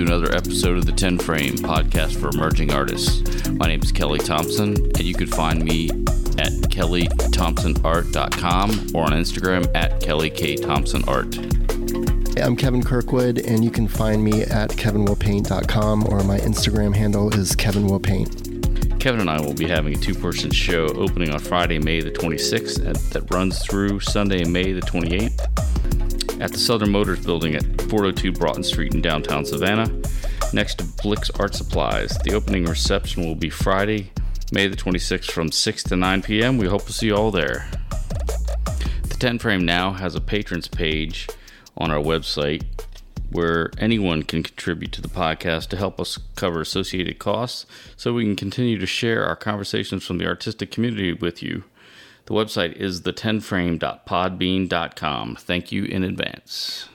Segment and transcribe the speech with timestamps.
[0.00, 3.50] to another episode of the 10 Frame podcast for emerging artists.
[3.50, 5.90] My name is Kelly Thompson, and you can find me
[6.38, 12.40] at kellythompsonart.com or on Instagram at kellykThompsonart.
[12.40, 17.52] I'm Kevin Kirkwood, and you can find me at kevinwillpaint.com or my Instagram handle is
[17.52, 19.00] kevinwillpaint.
[19.00, 22.10] Kevin and I will be having a two person show opening on Friday, May the
[22.10, 27.79] 26th, and that runs through Sunday, May the 28th at the Southern Motors Building at
[27.90, 29.90] 402 Broughton Street in downtown Savannah,
[30.52, 32.16] next to Blick's Art Supplies.
[32.24, 34.12] The opening reception will be Friday,
[34.52, 36.58] May the 26th from 6 to 9 p.m.
[36.58, 37.70] We hope to see you all there.
[39.02, 41.28] The 10 Frame now has a patrons page
[41.76, 42.64] on our website
[43.30, 47.64] where anyone can contribute to the podcast to help us cover associated costs
[47.96, 51.62] so we can continue to share our conversations from the artistic community with you.
[52.26, 55.36] The website is the10frame.podbean.com.
[55.36, 56.88] Thank you in advance.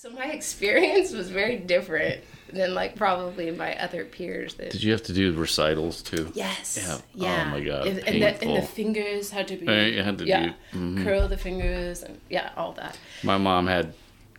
[0.00, 4.54] So my experience was very different than like probably my other peers.
[4.54, 6.32] That Did you have to do recitals too?
[6.34, 7.44] yes, Yeah.
[7.46, 9.66] Oh my God, And, and, the, and the fingers had to be.
[9.66, 11.04] You had to yeah, do- mhm.
[11.04, 12.96] curl the fingers and yeah, all that.
[13.22, 13.92] My mom had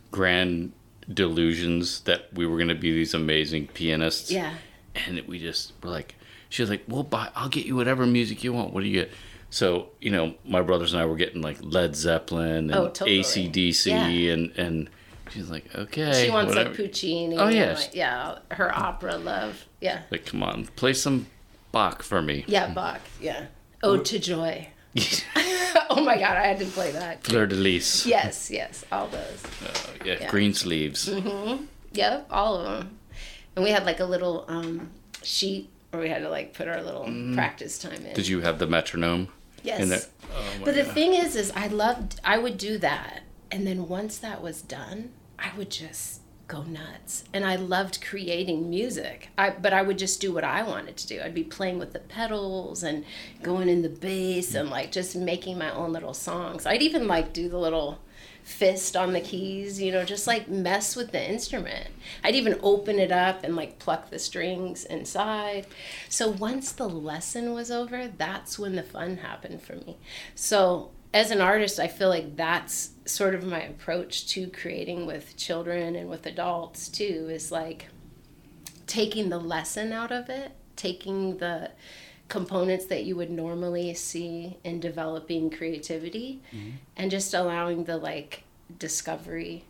[0.09, 0.71] grand
[1.13, 4.31] delusions that we were going to be these amazing pianists.
[4.31, 4.55] Yeah,
[4.95, 6.15] and we just were like,
[6.49, 8.73] she was like, "Well, buy, I'll get you whatever music you want.
[8.73, 9.11] What do you get?"
[9.51, 13.19] So you know, my brothers and I were getting like Led Zeppelin and Oh, totally.
[13.19, 14.33] ACDC, Yeah.
[14.33, 14.89] and and
[15.31, 17.37] she's like, "Okay." she wants whatever." like Puccini.
[17.37, 17.87] Oh, yes.
[17.87, 19.65] like, yeah, her opera love.
[19.79, 21.27] Yeah, Like, come on, play some
[21.71, 22.43] Bach for me.
[22.47, 23.01] yeah, Bach.
[23.19, 23.45] Yeah,
[23.83, 24.67] Ode to Joy.
[25.89, 27.23] oh my God, I had to play that.
[27.23, 28.05] Für Elise.
[28.05, 29.43] Yes, yes, all those.
[29.63, 29.69] Uh,
[30.05, 30.29] yeah, Yeah.
[30.29, 31.09] Greensleeves.
[31.93, 32.99] Yep, all of them.
[33.55, 34.89] And we had like a little um,
[35.23, 38.01] sheet where we had to like put our little practice time in.
[38.03, 38.13] Mm-hmm.
[38.13, 39.27] Did you have the metronome?
[39.63, 40.09] Yes.
[40.33, 40.93] Oh my But the God.
[40.93, 42.19] thing is, is I loved.
[42.23, 43.21] I would do that,
[43.51, 45.11] and then once that was done,
[45.51, 47.23] I would just go nuts.
[47.33, 49.29] And I loved creating music.
[49.37, 51.21] I but I would just do what I wanted to do.
[51.21, 53.05] I'd be playing with the pedals and
[53.41, 56.65] going in the bass and like just making my own little songs.
[56.65, 57.99] I'd even like do the little
[58.43, 61.87] fist on the keys, you know, just like mess with the instrument.
[62.23, 65.67] I'd even open it up and like pluck the strings inside.
[66.09, 69.97] So once the lesson was over, that's when the fun happened for me.
[70.35, 75.35] So as an artist, I feel like that's sort of my approach to creating with
[75.35, 77.87] children and with adults too is like
[78.87, 81.71] taking the lesson out of it, taking the
[82.29, 86.69] components that you would normally see in developing creativity mm-hmm.
[86.95, 88.43] and just allowing the like
[88.79, 89.65] discovery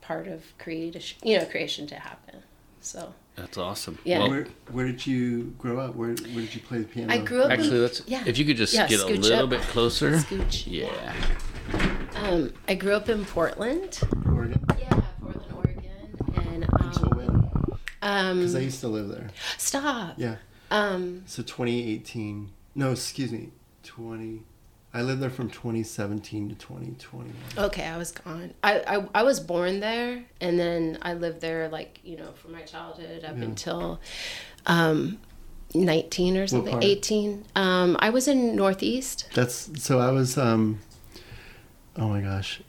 [0.00, 2.42] part of creation you know creation to happen.
[2.80, 3.98] So That's awesome.
[4.04, 4.18] Yeah.
[4.20, 5.94] Well, Where, where did you grow up?
[5.94, 7.12] Where, where did you play the piano?
[7.12, 8.02] i grew up actually, in, let's.
[8.06, 9.50] yeah If you could just Yeah, get a little up.
[9.50, 10.12] bit closer.
[10.18, 10.64] Scooch.
[10.66, 11.14] Yeah.
[12.16, 14.60] um i grew up in portland Oregon?
[14.78, 15.84] yeah portland oregon
[16.44, 18.36] and Until um, when?
[18.40, 19.28] Because I um used to live there.
[19.56, 20.36] stop Yeah.
[20.70, 22.50] um So 2018.
[22.74, 23.50] No, excuse me.
[23.84, 24.42] 20.
[24.92, 27.32] I lived there from 2017 to 2021.
[27.66, 28.52] Okay, I was gone.
[28.64, 32.52] I, I I was born there, and then I lived there like you know from
[32.52, 33.44] my childhood up Yeah.
[33.44, 34.00] until
[34.66, 35.18] um,
[35.74, 37.44] nineteen or something, eighteen.
[37.54, 39.28] Um, I was in Northeast.
[39.34, 40.36] That's so I was.
[40.36, 40.80] um
[41.96, 42.60] Oh my gosh.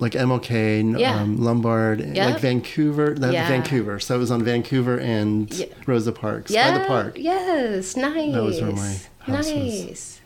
[0.00, 1.14] Like MLK, Yeah.
[1.20, 2.26] um, Lombard, Yeah.
[2.26, 3.14] like Vancouver.
[3.14, 3.48] That Yeah.
[3.48, 3.98] Vancouver.
[4.00, 5.66] So I was on Vancouver and Yeah.
[5.86, 7.16] Rosa Parks Yeah, by the park.
[7.18, 8.34] Yes, nice.
[8.34, 10.20] was where my house was.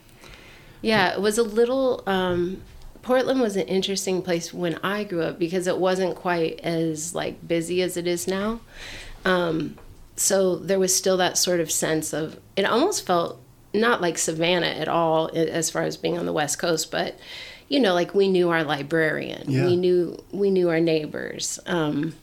[0.82, 2.02] Yeah, it was a little.
[2.06, 2.62] Um,
[3.02, 7.46] Portland was an interesting place when I grew up because it wasn't quite as like
[7.46, 8.60] busy as it is now.
[9.24, 9.76] Um,
[10.16, 13.40] so there was still that sort of sense of it almost felt
[13.72, 17.18] not like Savannah at all as far as being on the West Coast, but
[17.68, 19.66] you know, like we knew our librarian, Yeah.
[19.66, 21.58] we knew we knew our neighbors.
[21.66, 22.14] Um,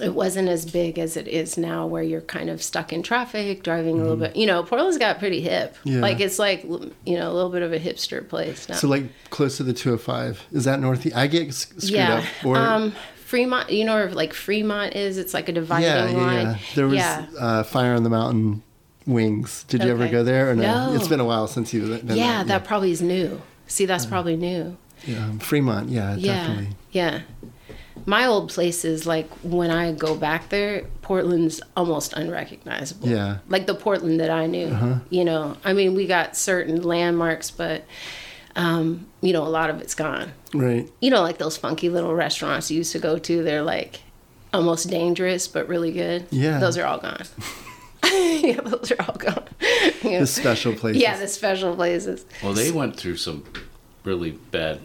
[0.00, 3.62] it wasn't as big as it is now where you're kind of stuck in traffic
[3.62, 5.88] driving a little bit you know portland's got pretty hip Mm-hmm.
[5.88, 6.00] Yeah.
[6.00, 9.04] like it's like you know a little bit of a hipster place now So like
[9.30, 10.46] close to the 205.
[10.52, 11.16] Is that Northeast?
[11.16, 12.44] I get screwed yeah up.
[12.46, 16.16] Or um fremont you know where like fremont is it's like a dividing yeah, yeah,
[16.16, 16.58] line yeah.
[16.74, 18.62] There was yeah Uh, Fire on the Mountain
[19.06, 19.64] Wings.
[19.68, 20.50] Did you ever go there?
[20.50, 20.90] Or no?
[20.90, 20.94] No.
[20.94, 22.58] It's been a while since you've been yeah, there.
[22.58, 25.88] that probably is new see that's probably new Yeah, um, Fremont.
[25.90, 26.68] Yeah, yeah definitely.
[26.92, 27.20] yeah
[28.04, 33.38] my old places like when i go back there portland's almost unrecognizable Yeah.
[33.48, 34.94] like the portland that i knew Uh-huh.
[35.10, 37.84] you know i mean we got certain landmarks but
[38.54, 40.88] um, you know a lot of it's gone Right.
[41.00, 44.00] you know like those funky little restaurants you used to go to they're like
[44.52, 46.58] almost dangerous but really good Yeah.
[46.58, 47.24] those are all gone
[48.04, 49.44] yeah those are all gone
[50.02, 50.20] Yeah.
[50.20, 51.02] The special places.
[51.02, 53.42] yeah the special places Well, they went through some
[54.04, 54.80] really bad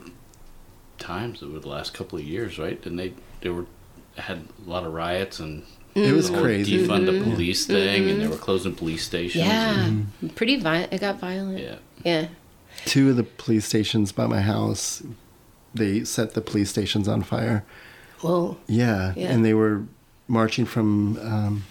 [1.01, 2.83] times over the last couple of years, right?
[2.85, 3.65] And they they were
[4.17, 5.63] had a lot of riots and
[5.95, 6.77] It was the whole crazy.
[6.87, 9.43] defund the police thing, and they were closing police stations.
[9.45, 10.93] Yeah, and- pretty violent.
[10.93, 11.59] It got violent.
[11.59, 11.75] yeah.
[12.05, 12.27] Yeah.
[12.85, 15.03] Two of the police stations by my house,
[15.75, 17.63] they set the police stations on fire.
[18.21, 18.57] Whoa.
[18.67, 19.31] Yeah, Yeah.
[19.31, 19.83] and they were
[20.27, 21.63] marching from um,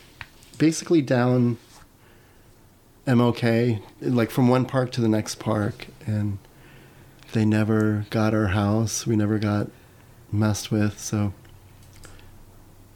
[0.59, 1.57] basically down
[3.07, 6.39] MLK, like from one park to the next park, and
[7.33, 9.07] they never got our house.
[9.07, 9.69] We never got
[10.33, 10.99] messed with.
[10.99, 11.33] So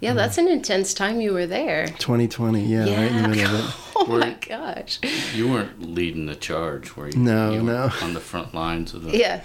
[0.00, 1.86] Yeah, that's an intense time you were there.
[1.86, 3.74] 2020, yeah, right in the middle of it.
[3.96, 4.98] Oh Were- my gosh.
[5.34, 7.16] You weren't leading the charge, were you?
[7.16, 7.90] No, You no.
[8.02, 9.16] On the front lines of the.
[9.16, 9.42] Yeah.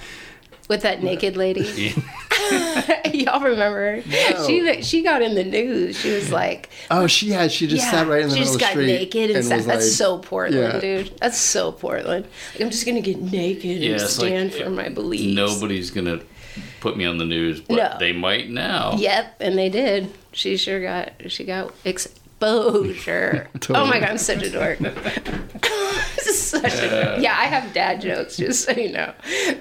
[0.70, 1.94] With that naked lady.
[3.14, 4.02] Y'all remember?
[4.08, 4.48] No.
[4.48, 6.00] She she got in the news.
[6.00, 7.52] She was like Oh, she had.
[7.52, 8.86] She just sat right in the middle of the street.
[8.86, 9.66] She got naked and, sat.
[9.66, 10.80] That's like- so Portland, yeah.
[10.80, 11.18] dude.
[11.20, 12.26] That's so Portland.
[12.26, 15.36] Like, I'm just gonna get naked Yeah, and it's like, stand for my eh, beliefs.
[15.36, 16.22] Nobody's gonna
[16.80, 17.98] put me on the news, but No.
[18.00, 18.94] they might now.
[18.98, 20.12] Yep, and they did.
[20.32, 23.50] She sure got she got exposure.
[23.70, 24.80] Oh my god, I'm such a dork.
[26.30, 27.36] This is such a yeah.
[27.38, 29.14] I have dad jokes, just so you know.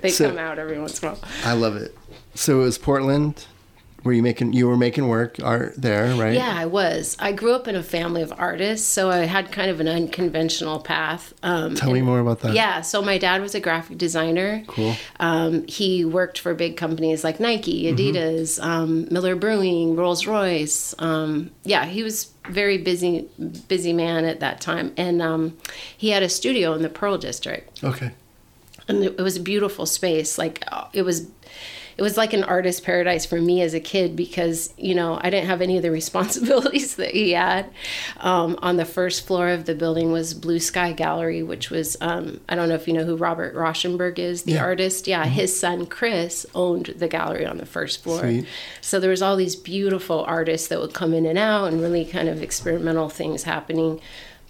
[0.03, 1.21] They So- come out every once in a while.
[1.45, 1.97] I love it.
[2.35, 3.47] So it was Portland.
[4.05, 4.53] Were you making?
[4.53, 6.33] You were making work art there, right?
[6.35, 7.17] Yeah, I was.
[7.19, 10.79] I grew up in a family of artists, so I had kind of an unconventional
[10.79, 11.35] path.
[11.43, 12.55] Um, Tell me more about that.
[12.55, 14.63] Yeah, so my dad was a graphic designer.
[14.69, 14.95] Cool.
[15.19, 17.97] Um, he worked for big companies like Nike, Mm-hmm.
[18.17, 20.95] Adidas, um, Miller Brewing, Rolls Royce.
[21.01, 23.29] Um, yeah, he was very busy,
[23.69, 25.57] busy man at that time, and um,
[25.97, 27.83] he had a studio in the Pearl District.
[27.85, 28.13] Okay.
[28.89, 30.39] and it was a beautiful space.
[30.39, 31.27] Like uh, it was
[31.99, 35.29] it was like an artist paradise for me as a kid because you know i
[35.31, 37.69] didn't have any of the responsibilities that he had.
[38.21, 42.41] Um, on the first floor of the building was blue sky gallery which was um,
[42.49, 44.63] i don't know if you know who robert rauschenberg is the Yeah.
[44.65, 45.07] artist.
[45.07, 48.21] Yeah his son chris owned the gallery on the first floor.
[48.21, 48.47] Sweet.
[48.81, 52.05] so there was all these beautiful artists that would come in and out and really
[52.05, 54.01] kind of experimental things happening.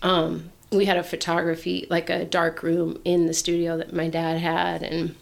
[0.03, 4.39] Um, we had a photography like a dark room in the studio that my dad
[4.39, 5.15] had and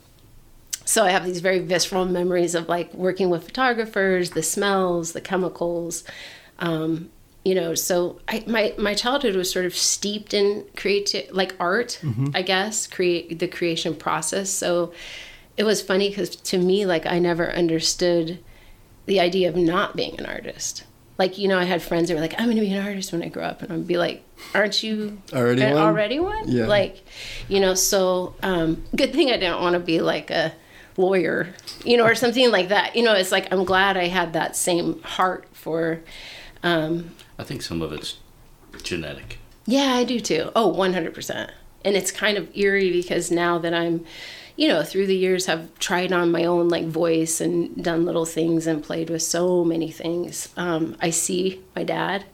[0.86, 5.20] so i have these very visceral memories of like working with photographers the smells the
[5.20, 6.02] chemicals
[6.60, 7.10] um,
[7.44, 12.00] you know so I, my my childhood was sort of steeped in creative like art
[12.34, 14.92] i guess create the creation process so
[15.56, 18.38] it was funny because to me like i never understood
[19.06, 20.84] the idea of not being an artist
[21.18, 23.12] like you know i had friends that were like i'm going to be an artist
[23.12, 24.24] when i grow up and i'd be like
[24.54, 25.72] aren't you Already one?
[25.76, 26.66] already one Yeah.
[26.66, 27.04] like
[27.48, 30.52] you know so um, good thing i didn't want to be like a
[30.98, 31.48] lawyer
[31.84, 34.56] you know or something like that you know it's like i'm glad i had that
[34.56, 36.00] same heart for
[36.62, 38.18] um, I think some of it's
[38.82, 39.38] genetic.
[39.66, 40.50] yeah, I do too.
[40.56, 41.50] Oh, 100%.
[41.84, 44.04] And it's kind of eerie because now that I'm,
[44.56, 48.24] you know, through the years have tried on my own like voice and done little
[48.24, 50.48] things and played with so many things.
[50.56, 52.24] Um, I see my dad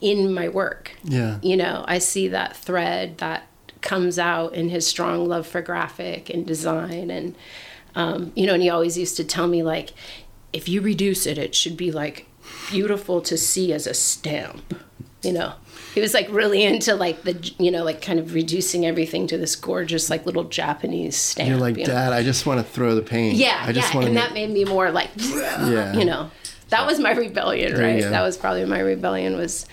[0.00, 0.96] in my work.
[1.04, 1.38] Yeah.
[1.42, 3.46] You know, I see that thread that
[3.80, 7.36] comes out in his strong love for graphic and design and
[7.98, 9.92] um, you know, and he always used to tell me like
[10.52, 12.26] if you reduce it, it should be like
[12.70, 14.80] beautiful to see as a stamp.
[15.22, 15.54] You know,
[15.94, 19.36] he was like really into like the you know like kind of reducing everything to
[19.36, 21.48] this gorgeous like little Japanese stamp.
[21.48, 21.92] You're like, you know?
[21.92, 23.34] Dad, I just want to throw the paint.
[23.34, 24.22] Yeah, I just yeah, want and to.
[24.22, 25.92] that made me more like, Yeah.
[25.94, 26.30] you know,
[26.68, 28.00] that was my rebellion, There right?
[28.00, 29.66] That was probably my rebellion was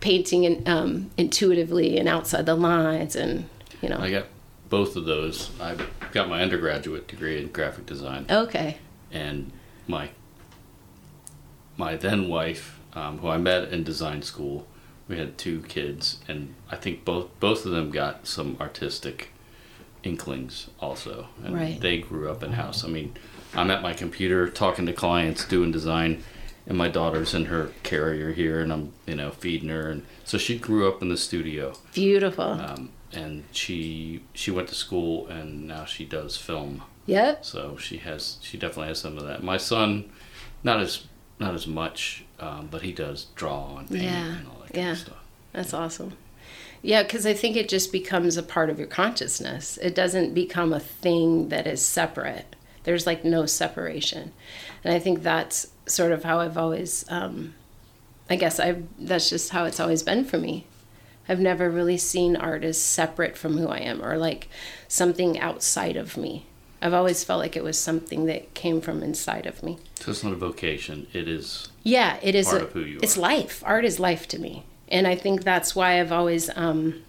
[0.00, 3.48] painting and um, intuitively and outside the lines, and
[3.80, 4.26] you know, I got
[4.70, 5.50] both of those.
[5.60, 5.76] I
[6.12, 8.78] got my undergraduate degree in graphic design, okay,
[9.12, 9.52] and
[9.86, 10.10] my
[11.76, 14.66] my then wife, um, who I met in design school,
[15.08, 19.30] we had two kids, and I think both both of them got some artistic
[20.02, 21.80] inklings also, and Right.
[21.80, 22.84] they grew up in house.
[22.84, 23.14] I mean,
[23.54, 26.22] I'm at my computer talking to clients, doing design,
[26.66, 30.38] and my daughter's in her carrier here, and I'm you know feeding her, and so
[30.38, 31.74] she grew up in the studio.
[31.94, 32.44] beautiful.
[32.44, 37.98] um, and she she went to school and now she does film yep, so she
[37.98, 40.10] has she definitely has some of that my son
[40.62, 41.06] not as
[41.38, 44.90] not as much um, but he does draw and paint Yeah, and all that kind
[44.90, 45.16] of stuff
[45.52, 46.12] that's awesome.
[46.82, 49.78] Yeah, because I think it just becomes a part of your consciousness.
[49.78, 52.56] It doesn't become a thing that is separate.
[52.84, 54.32] There's like no separation,
[54.82, 57.04] and I think that's sort of how I've always.
[57.08, 57.54] Um,
[58.30, 60.66] I guess I that's just how it's always been for me.
[61.30, 64.48] I've never really seen art as separate from who I am or like
[64.88, 66.46] something outside of me.
[66.82, 69.78] I've always felt like it was something that came from inside of me.
[70.00, 72.46] so it's not a vocation it is Yeah, it is.
[72.48, 73.20] Part a, of who you it's are.
[73.20, 73.62] life.
[73.64, 77.02] Art is life to me, and I think that's why I've always um,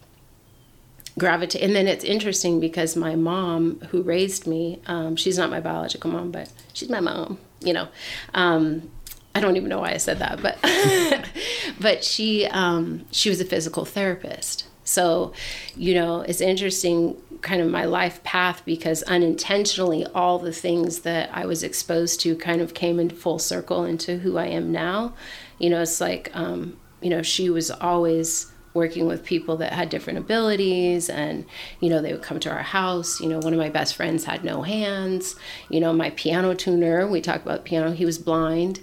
[1.17, 1.65] gravitated.
[1.67, 6.11] And then it's interesting because my mom, who raised me, um, she's not my biological
[6.11, 7.37] mom, but she's my mom.
[7.61, 7.87] You know,
[8.33, 8.89] um,
[9.33, 10.57] I don't even know why I said that, but
[11.79, 14.67] but she um, she was a physical therapist.
[14.83, 15.33] So,
[15.75, 21.29] you know, it's interesting kind of my life path because unintentionally all the things that
[21.33, 25.13] I was exposed to kind of came in full circle into who I am now.
[25.59, 29.89] You know, it's like um, you know, she was always working with people that had
[29.89, 31.45] different abilities and
[31.79, 34.23] you know they would come to our house you know one of my best friends
[34.23, 35.35] had no hands
[35.69, 38.79] you know my piano tuner we talk about piano he was blind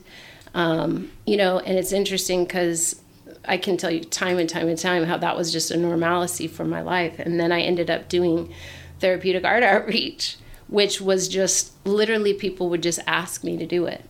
[0.54, 3.00] um, you know and it's interesting because
[3.46, 6.46] i can tell you time and time and time how that was just a normalcy
[6.46, 8.52] for my life and then i ended up doing
[9.00, 10.36] therapeutic art outreach
[10.68, 14.04] which was just literally people would just ask me to do it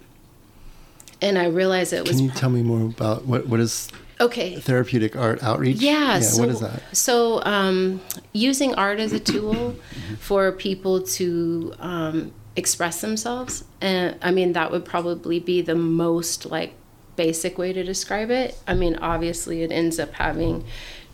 [1.21, 3.91] and i realized it was Can you tell me more about what what is
[4.21, 5.77] okay therapeutic art outreach?
[5.77, 6.21] Yeah.
[6.21, 6.83] so, what is that?
[6.97, 8.01] So, um,
[8.33, 9.77] using art as a tool
[10.21, 16.45] for people to um, express themselves, and I mean that would probably be the most
[16.47, 16.75] like
[17.17, 18.59] basic way to describe it.
[18.67, 20.65] I mean, obviously, it ends up having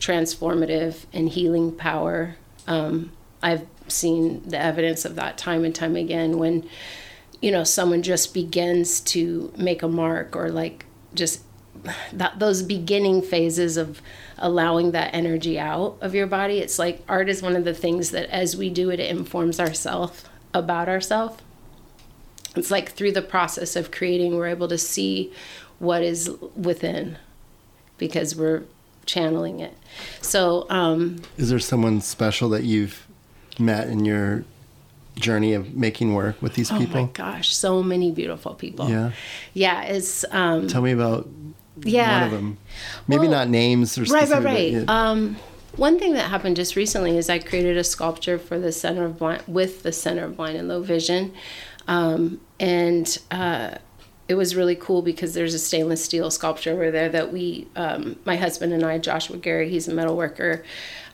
[0.00, 2.36] transformative and healing power.
[2.66, 6.66] Um, I've seen the evidence of that time and time again when
[7.42, 11.42] you know someone just begins to make a mark or like just
[12.12, 14.00] that those beginning phases of
[14.38, 18.10] allowing that energy out of your body it's like art is one of the things
[18.12, 20.24] that as we do it it informs ourselves
[20.54, 21.36] about ourselves
[22.56, 25.32] it's like through the process of creating we're able to see
[25.80, 27.18] what is within
[27.98, 28.62] because we're
[29.06, 29.76] channeling it
[30.20, 33.06] so um Is there someone special that you've
[33.58, 34.44] met in your
[35.16, 37.00] journey of making work with these oh people?
[37.00, 39.10] Oh my gosh so many beautiful people Yeah.
[39.52, 41.28] yeah it's um Tell me about
[41.82, 42.58] yeah one of them.
[43.08, 44.84] Maybe Well, not names or right right right yeah.
[44.86, 45.36] um
[45.76, 49.18] one thing that happened just recently is i created a sculpture for the center of
[49.18, 51.32] blind with the center of blind and low vision.
[51.86, 53.76] Um, and uh,
[54.28, 58.16] it was really cool because there's a stainless steel sculpture over there that we um,
[58.24, 60.64] my husband and i joshua gary he's a metal worker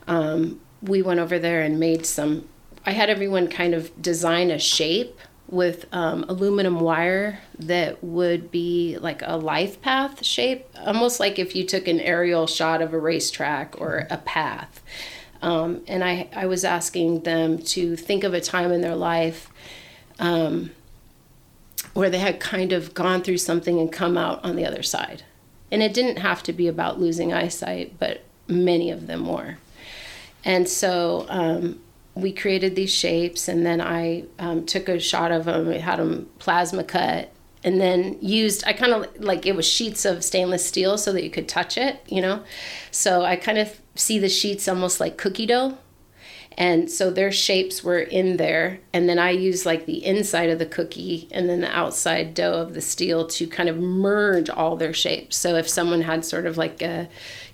[0.06, 2.48] um, we went over there and made some
[2.86, 5.18] i had everyone kind of design a shape
[5.50, 11.56] with um, aluminum wire that would be like a life path shape, almost like if
[11.56, 14.80] you took an aerial shot of a racetrack or a path.
[15.42, 19.50] Um, and I, I was asking them to think of a time in their life
[20.18, 20.70] um,
[21.94, 25.24] where they had kind of gone through something and come out on the other side.
[25.72, 29.56] And it didn't have to be about losing eyesight, but many of them were.
[30.44, 31.80] And so um,
[32.14, 35.98] we created these shapes, and then I um, took a shot of them, We had
[35.98, 40.64] them plasma cut, and then used, I kind of like it was sheets of stainless
[40.64, 42.42] steel so that you could touch it, you know?
[42.90, 45.78] So I kind of see the sheets almost like cookie dough.
[46.56, 48.80] And so their shapes were in there.
[48.92, 52.60] And then I used like the inside of the cookie and then the outside dough
[52.60, 55.36] of the steel to kind of merge all their shapes.
[55.36, 57.08] So if someone had sort of like a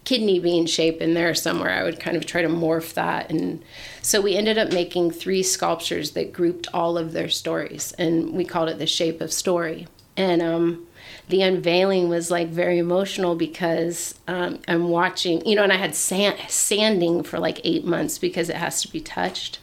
[0.07, 3.29] kidney bean shape in there somewhere, I would kind of try to morph that.
[3.29, 3.63] And
[4.01, 7.93] so we ended up making three sculptures that grouped all of their stories.
[7.99, 9.89] And we called it the shape of story.
[10.17, 10.87] And um,
[11.29, 15.97] the unveiling was like very emotional because um, I'm watching, you know, and I had
[15.97, 19.59] sand, sanding for like eight months because it has to be touched.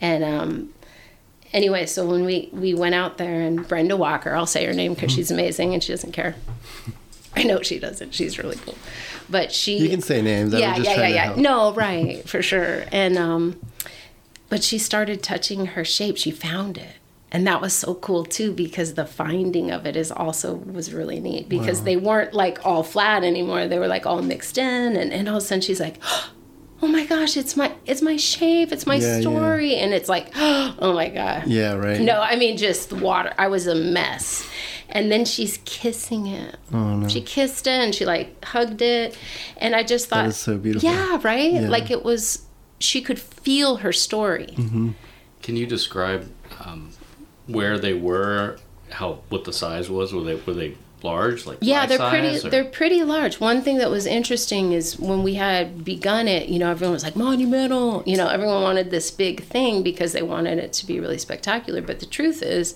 [0.00, 0.74] And um,
[1.52, 4.94] anyway, so when we, we went out there and Brenda Walker, I'll say her name
[4.94, 6.34] because she's amazing and she doesn't care.
[7.36, 8.12] I know she doesn't.
[8.12, 8.74] She's really cool.
[9.30, 9.78] But she.
[9.78, 10.54] You can say names.
[10.54, 11.40] I yeah, was just yeah, yeah, yeah.
[11.40, 12.84] No, right, for sure.
[12.92, 13.60] And um,
[14.48, 16.16] but she started touching her shape.
[16.16, 16.94] She found it,
[17.30, 21.20] and that was so cool too because the finding of it is also was really
[21.20, 23.68] neat because they weren't like all flat anymore.
[23.68, 25.96] They were like all mixed in, and, and all of a sudden she's like.
[26.80, 29.20] Oh my gosh, it's my it's my shape, it's my Yeah, yeah.
[29.20, 32.00] story, and it's like, oh my god, Yeah, right.
[32.00, 33.34] no, I mean just the water.
[33.36, 34.48] I was a mess.
[34.90, 36.56] And then she's kissing it.
[36.72, 37.08] Oh, no.
[37.08, 39.16] She kissed it and she like hugged it.
[39.58, 40.88] And I just thought is so beautiful.
[40.88, 41.52] Yeah, right?
[41.52, 41.68] Yeah.
[41.68, 42.46] Like it was
[42.78, 44.48] she could feel her story.
[44.52, 44.90] Mm-hmm.
[45.42, 46.30] Can you describe
[46.64, 46.90] um,
[47.46, 48.58] where they were,
[48.90, 50.12] how what the size was?
[50.14, 53.40] Were they were they large, like Yeah, they're size, pretty or- they're pretty large.
[53.40, 57.04] One thing that was interesting is when we had begun it, you know, everyone was
[57.04, 58.02] like monumental.
[58.06, 61.82] You know, everyone wanted this big thing because they wanted it to be really spectacular.
[61.82, 62.74] But the truth is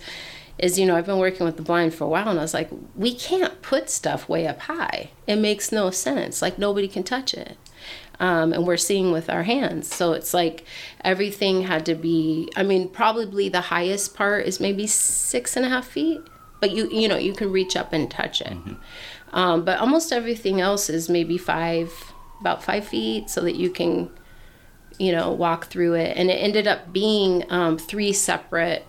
[0.59, 2.55] is you know, I've been working with the blind for a while and I was
[2.55, 5.11] like, we can't put stuff way up high.
[5.27, 6.43] It makes no sense.
[6.43, 7.57] Like nobody can touch it.
[8.21, 9.93] Um, and we're seeing with our hands.
[9.93, 10.65] So it's like
[11.03, 12.49] everything had to be.
[12.55, 16.21] I mean, probably the highest part is maybe six and a half feet,
[16.61, 18.57] but you you know you can reach up and touch it.
[19.33, 24.11] Um, but almost everything else is maybe five, about five feet, so that you can,
[24.99, 26.17] you know, walk through it.
[26.17, 28.87] And it ended up being um, three separate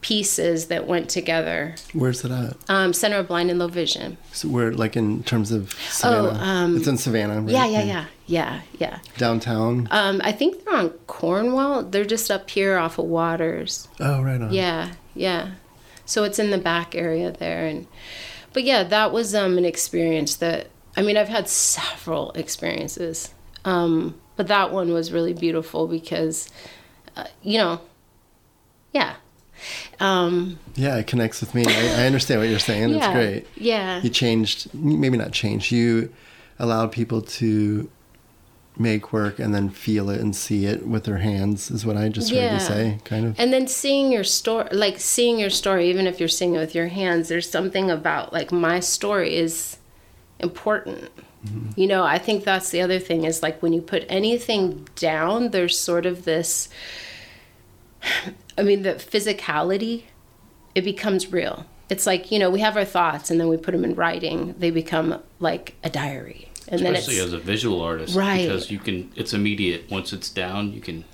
[0.00, 1.74] pieces that went together.
[1.92, 2.56] Where's it at?
[2.68, 4.16] Um, Center of Blind and Low Vision.
[4.32, 6.38] So where, like, in terms of Savannah?
[6.38, 7.50] um, it's in Savannah, right?
[7.50, 8.98] Yeah, yeah, yeah, yeah, yeah.
[9.18, 9.88] Downtown.
[9.90, 11.82] Um, I think they're on Cornwall.
[11.82, 13.88] They're just up here off of Waters.
[14.00, 14.52] oh, right on.
[14.52, 15.52] Yeah, yeah.
[16.06, 17.86] So it's in the back area there, and
[18.52, 23.32] but yeah, that was um, an experience that I mean I've had several experiences,
[23.64, 26.50] um, but that one was really beautiful because,
[27.16, 27.80] uh, you know,
[28.92, 29.16] yeah,
[30.00, 31.64] um, Yeah, it connects with me.
[31.66, 32.90] I, I understand what you're saying.
[32.90, 33.46] It's yeah, great.
[33.56, 35.70] Yeah, You changed, maybe not changed.
[35.72, 36.12] You
[36.58, 37.90] allowed people to
[38.78, 41.70] make work and then feel it and see it with their hands.
[41.70, 42.54] Is what I just heard Yeah.
[42.54, 42.98] you say.
[43.04, 43.38] Kind of.
[43.38, 46.74] And then seeing your story, like seeing your story, even if you're seeing it with
[46.74, 49.76] your hands, there's something about like my story is
[50.38, 51.10] important.
[51.74, 55.50] You know, I think that's the other thing is like when you put anything down,
[55.52, 56.68] there's sort of this,
[58.60, 60.04] I mean, the physicality,
[60.74, 61.64] it becomes real.
[61.88, 64.54] It's like, you know, we have our thoughts and then we put them in writing,
[64.58, 66.50] they become like a diary.
[66.68, 68.42] And especially as a visual artist Right.
[68.46, 71.04] because you can it's immediate once it's down you can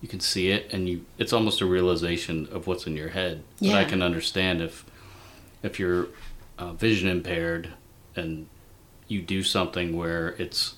[0.00, 3.42] you can see it and you it's almost a realization of what's in your head
[3.60, 4.84] but i can understand if
[5.64, 6.06] if you're
[6.56, 7.70] uh, vision impaired
[8.14, 8.46] and
[9.08, 10.74] you do something where it's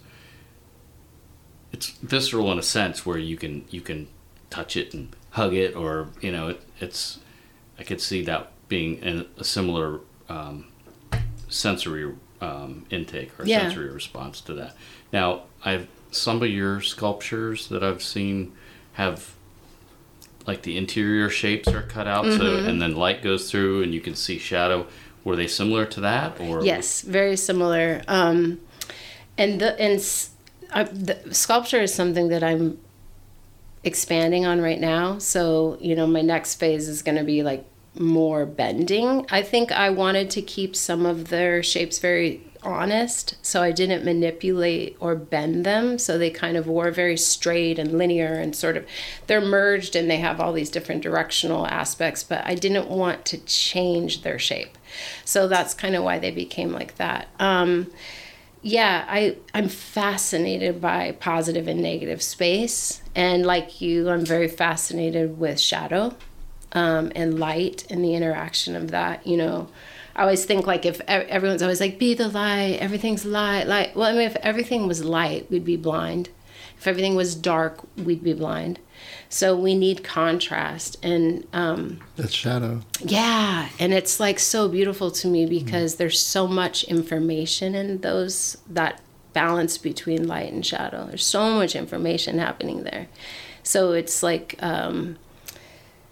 [1.70, 4.06] it's visceral in a sense where you can you can
[4.48, 7.18] touch it and hug it or you know it, it's
[7.78, 10.64] i could see that being in a similar um,
[11.48, 13.60] sensory um, intake or Yeah.
[13.68, 14.74] sensory response to that.
[15.12, 18.52] Now, I've some of your sculptures that I've seen
[18.94, 19.32] have
[20.46, 22.68] like the interior shapes are cut out, so Mm-hmm.
[22.68, 24.86] and then light goes through, and you can see shadow.
[25.24, 28.02] Were they similar to that, or Yes, very similar.
[28.08, 28.60] Um,
[29.38, 30.00] and the and
[30.72, 32.78] I, the sculpture is something that I'm
[33.84, 35.18] expanding on right now.
[35.18, 37.64] So you know, my next phase is going to be like
[37.98, 39.26] more bending.
[39.30, 44.04] I think I wanted to keep some of their shapes very honest, so I didn't
[44.04, 45.98] manipulate or bend them.
[45.98, 48.86] So they kind of were very straight and linear and sort of
[49.26, 53.38] they're merged and they have all these different directional aspects, but I didn't want to
[53.38, 54.76] change their shape.
[55.24, 57.28] So that's kind of why they became like that.
[57.38, 57.90] Um,
[58.64, 65.38] yeah, I I'm fascinated by positive and negative space, and like you, I'm very fascinated
[65.38, 66.14] with shadow,
[66.72, 69.26] um, and light and the interaction of that.
[69.26, 69.68] You know,
[70.16, 74.08] I always think like if everyone's always like, "Be the light, everything's light, light." Well,
[74.08, 76.30] I mean, if everything was light, we'd be blind.
[76.78, 78.78] If everything was dark, we'd be blind.
[79.34, 82.82] So we need contrast, and um, That's shadow.
[83.00, 88.58] yeah, and it's like so beautiful to me because there's so much information in those
[88.68, 89.00] that
[89.32, 91.06] balance between light and shadow.
[91.06, 93.08] There's so much information happening there.
[93.64, 95.16] So it's like um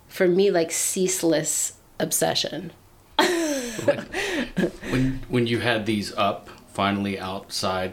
[0.09, 2.73] for me like ceaseless obsession.
[4.91, 7.93] when when you had these up finally outside,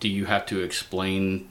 [0.00, 1.48] do you have to explain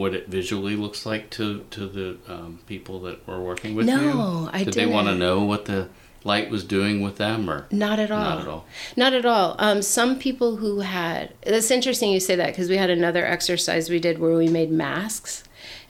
[0.00, 3.96] what it visually looks like to to the um, people that were working with you?
[3.96, 5.88] No, I Did Did they want to know what the
[6.24, 8.24] light was doing with them, or Not at all.
[8.24, 8.66] Not at all.
[8.96, 9.56] Not at all.
[9.58, 11.34] Um, some people who had.
[11.42, 14.70] It's interesting you say that because we had another exercise we did where we made
[14.70, 15.44] masks.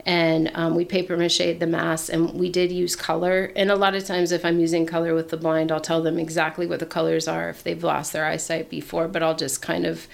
[0.06, 3.52] And um, we paper mache the masks, and we did use color.
[3.54, 6.18] And a lot of times, if I'm using color with the blind, I'll tell them
[6.18, 9.08] exactly what the colors are if they've lost their eyesight before.
[9.08, 10.08] But I'll just kind of,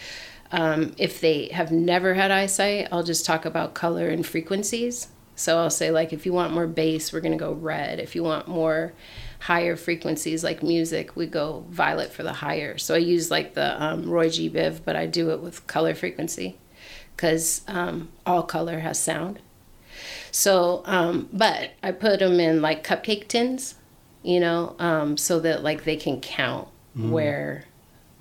[0.53, 5.09] um, if they have never had eyesight, I'll just talk about color and frequencies.
[5.35, 8.01] So I'll say, like, if you want more bass, we're going to go red.
[8.01, 8.95] If you want more
[9.41, 12.79] higher frequencies like music, we go violet for the higher.
[12.79, 14.49] So I use like the um, Roy G.
[14.49, 16.57] Biv, but I do it with color frequency
[17.15, 19.41] because um, all color has sound.
[20.31, 23.75] So, um, but I put them in like cupcake tins,
[24.23, 26.69] you know, um, so that like they can count
[27.11, 27.65] where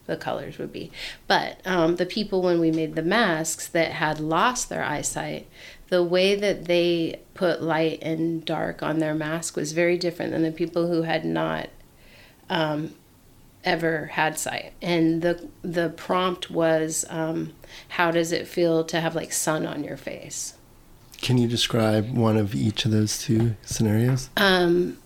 [0.06, 0.92] the colors would be.
[1.28, 5.48] But um, the people, when we made the masks that had lost their eyesight,
[5.90, 10.44] the way that they put light and dark on their mask was very different than
[10.44, 11.70] the people who had not
[12.50, 12.94] um,
[13.64, 14.74] ever had sight.
[14.82, 17.54] And the the prompt was, um,
[17.90, 20.56] how does it feel to have like sun on your face?
[21.22, 24.30] Can you describe one of each of those two scenarios?
[24.38, 24.98] Um,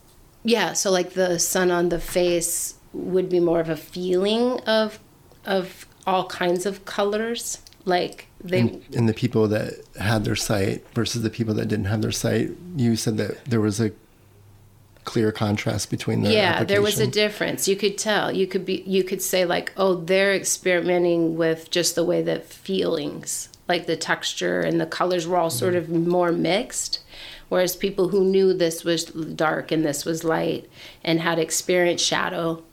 [0.44, 5.00] yeah, so like the sun on the face would be more of a feeling of
[5.46, 7.60] of all kinds of colors.
[7.86, 11.86] Like they and, and the people that had their sight versus the people that didn't
[11.86, 13.92] have their sight, you said that there was a
[15.06, 17.68] clear contrast between the yeah there was a difference.
[17.68, 18.32] You could tell.
[18.32, 22.46] You could be you could say like oh they're experimenting with just the way that
[22.46, 25.96] feelings like the texture and the colors were all sort mm-hmm.
[25.96, 27.00] of more mixed
[27.50, 30.70] Whereas people who knew this was dark and this was light
[31.04, 32.64] and had experienced shadow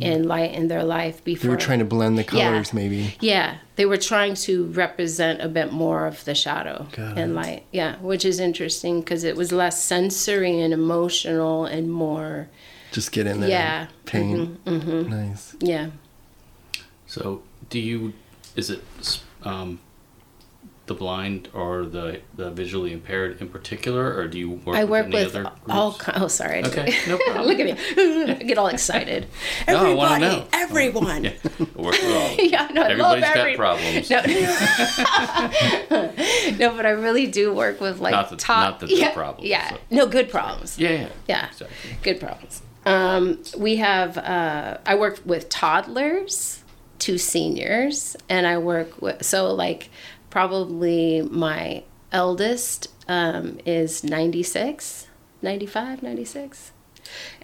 [0.00, 1.42] and light in their life before.
[1.42, 2.48] They were trying to blend the Yeah.
[2.50, 3.16] colors, maybe.
[3.20, 7.34] Yeah, they were trying to represent a bit more of the shadow Got and it.
[7.34, 7.62] light.
[7.72, 12.48] Yeah, which is interesting because it was less sensory and emotional and more.
[12.92, 13.50] Just get in there.
[13.50, 13.86] Yeah.
[14.06, 14.64] Paint.
[14.64, 15.10] Mm-hmm.
[15.10, 15.56] Nice.
[15.60, 15.88] Yeah.
[17.06, 18.12] So, do you?
[18.56, 18.82] Is it
[19.44, 19.80] um,
[20.86, 24.76] the blind or the the visually impaired in particular, or do you work?
[24.76, 25.92] I with work any with other all.
[25.92, 26.10] groups?
[26.20, 26.64] Oh, sorry.
[26.64, 27.46] Okay, no problem.
[27.46, 28.32] Look at me.
[28.32, 29.26] I get all excited.
[29.68, 30.46] No, I wanna know.
[30.52, 31.24] everyone.
[31.24, 31.32] Yeah,
[31.76, 32.44] work with all.
[32.44, 34.10] Yeah, no, I love Everybody's got every- problems.
[34.10, 34.22] No.
[36.58, 38.80] no, but I really do work with like Not that- top.
[38.80, 39.76] not they're yeah, problems, Yeah, so.
[39.90, 40.78] no, good problems.
[40.78, 41.76] Yeah, yeah, Yeah, Exactly.
[42.02, 42.62] good problems.
[42.84, 44.18] Um, we have.
[44.18, 46.58] Uh, I work with toddlers
[46.98, 49.88] two seniors, and I work with so like
[50.32, 55.06] probably my eldest um, is 96,
[55.42, 56.72] 95, 96.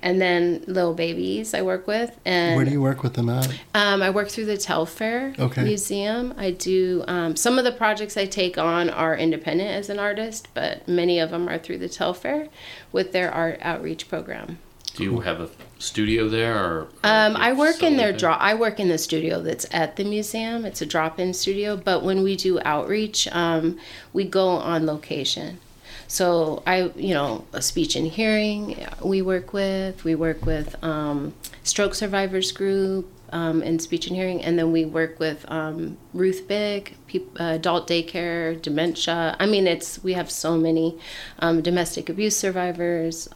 [0.01, 3.47] And then little babies I work with, and Where do you work with them at?
[3.75, 5.65] um, I work through the Telfair Okay.
[5.65, 6.33] Museum.
[6.39, 10.49] I do um, some of the projects I take on are independent as an artist,
[10.55, 12.49] but many of them are through the Telfair
[12.91, 14.59] with their art outreach program.
[14.99, 16.81] Do you have a studio there, or?
[16.81, 18.37] or Um, I work in their draw.
[18.37, 20.65] I work in the studio that's at the museum.
[20.65, 23.79] It's a drop-in studio, but when we do outreach, um,
[24.13, 25.61] we go on location.
[26.09, 30.03] So I, you know, a speech and hearing we work with.
[30.03, 31.33] We work with um,
[31.63, 36.49] stroke survivors group um, in speech and hearing, and then we work with um, Ruth
[36.49, 39.37] Byck, peop uh, adult daycare, dementia.
[39.39, 40.99] I mean, it's we have so many
[41.39, 43.29] um, domestic abuse survivors.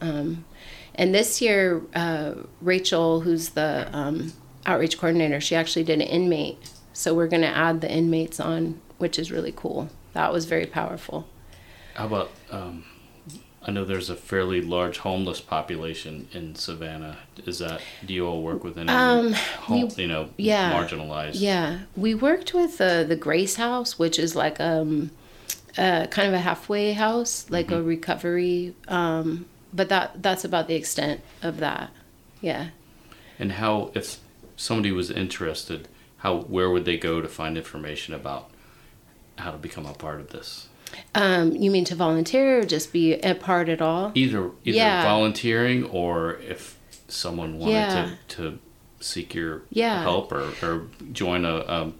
[0.95, 4.33] And this year, uh, Rachel, who's the um,
[4.65, 6.57] outreach coordinator, she actually did an inmate.
[6.93, 9.89] So we're going to add the inmates on, which is really cool.
[10.13, 11.27] That was very powerful.
[11.95, 12.31] How about?
[12.51, 12.85] Um,
[13.65, 17.17] I know there's a fairly large homeless population in Savannah.
[17.45, 18.89] Is that do you all work with any?
[18.89, 20.73] Um, home, you know, yeah.
[20.73, 21.33] marginalized.
[21.35, 25.11] Yeah, we worked with uh, the Grace House, which is like um,
[25.77, 28.75] uh, kind of a halfway house, like a recovery.
[28.87, 31.89] Um, but that that's about the extent of that.
[32.41, 32.69] Yeah.
[33.39, 34.19] And how, if
[34.55, 38.49] somebody was interested, how where would they go to find information about
[39.37, 40.67] how to become a part of this?
[41.15, 44.11] Um, you mean to volunteer or just be a part at all?
[44.13, 45.03] Either either Yeah.
[45.03, 48.09] volunteering or if someone wanted Yeah.
[48.27, 48.59] to, to
[48.99, 50.03] seek your Yeah.
[50.03, 51.95] help or, or join a um,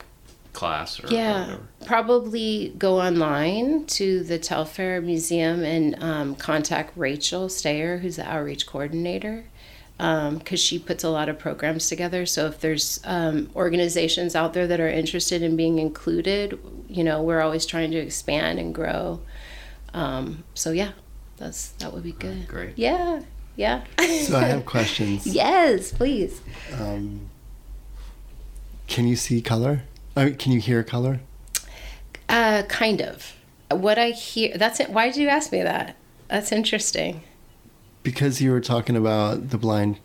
[0.54, 1.68] class or, or Yeah, whatever.
[1.86, 8.66] probably go online to the Telfair Museum and um, contact Rachel Stayer, who's the outreach
[8.68, 9.46] coordinator,
[9.98, 12.26] because she puts a lot of programs together.
[12.26, 17.22] So if there's um, organizations out there that are interested in being included, you know,
[17.22, 19.22] we're always trying to expand and grow.
[19.94, 20.92] Um, so yeah,
[21.38, 22.48] that's that would be good.
[22.48, 22.74] great.
[22.78, 23.22] Yeah,
[23.56, 23.84] yeah.
[24.26, 25.26] So I have questions.
[25.28, 26.42] yes, please.
[26.80, 27.30] Um,
[28.88, 29.84] can you see color?
[30.16, 31.20] I mean, can you hear color?
[32.30, 33.34] Uh, kind of.
[33.72, 34.58] What I hear.
[34.58, 34.90] That's it.
[34.90, 35.96] Why did you ask me that?
[36.28, 37.22] That's interesting.
[38.04, 40.00] Because you were talking about the blind.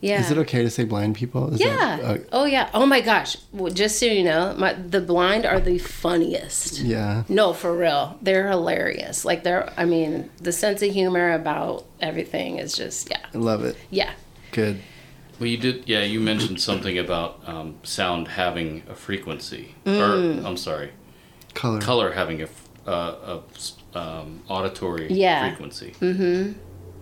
[0.00, 0.20] Yeah.
[0.20, 1.52] Is it okay to say blind people?
[1.54, 1.96] Is Yeah.
[1.96, 2.68] That, uh, oh yeah.
[2.74, 3.36] Oh my gosh.
[3.52, 6.80] Well, just so you know, my, the blind are the funniest.
[6.80, 7.24] yeah.
[7.28, 8.18] No, for real.
[8.22, 9.24] They're hilarious.
[9.24, 9.72] Like they're.
[9.78, 13.76] I mean, the sense of humor about everything is just yeah, I love it.
[13.90, 14.12] yeah.
[14.52, 14.80] Good.
[15.38, 15.84] Well, you did.
[15.88, 20.42] Yeah, you mentioned something about um, sound having a frequency, Mm.
[20.42, 20.90] or I'm sorry,
[21.54, 21.80] Color.
[21.80, 23.38] color having a, f- uh,
[23.94, 25.48] a um, auditory Yeah.
[25.48, 25.94] frequency.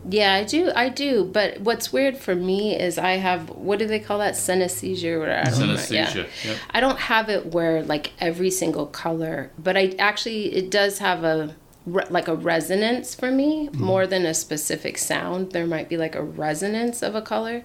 [0.09, 0.73] Yeah, I do.
[0.75, 1.25] I do.
[1.25, 5.21] But what's weird for me is I have what do they call that synesthesia or
[5.21, 5.47] whatever.
[5.49, 5.69] I don't.
[5.77, 6.15] Synesthesia,
[6.45, 6.51] Yeah.
[6.51, 6.57] yep.
[6.71, 11.23] I don't have it where like every single color, but I actually it does have
[11.23, 11.55] a
[11.87, 15.53] re- like a resonance for me more than a specific sound.
[15.53, 17.63] There might be like a resonance of a color.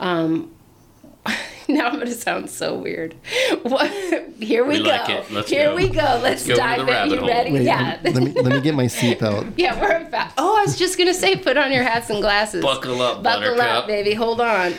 [0.00, 0.50] Um,
[1.68, 3.14] now I'm gonna sound so weird.
[3.62, 3.90] What?
[4.40, 4.88] Here we, We go.
[4.90, 5.46] like it.
[5.48, 5.76] Here go.
[5.76, 6.20] we go.
[6.22, 7.10] Let's Go to dive the in.
[7.10, 7.28] You hole.
[7.28, 7.52] ready?
[7.52, 7.98] Wait, yeah.
[8.02, 9.52] let, let me let me get my seatbelt.
[9.56, 10.32] Yeah, we're about.
[10.38, 12.62] Oh, I was just gonna say, put on your hats and glasses.
[12.64, 13.82] Buckle up, buckle Buttercup.
[13.82, 14.14] up, baby.
[14.14, 14.72] Hold on.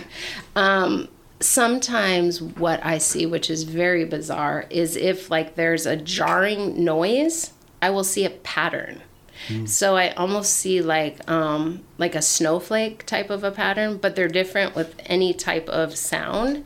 [0.55, 1.07] Um,
[1.39, 7.53] sometimes what I see, which is very bizarre, is if like there's a jarring noise,
[7.81, 9.01] I will see a pattern.
[9.65, 14.27] So I almost see like um, like a snowflake type of a pattern, but they're
[14.27, 16.63] different with any type of sound.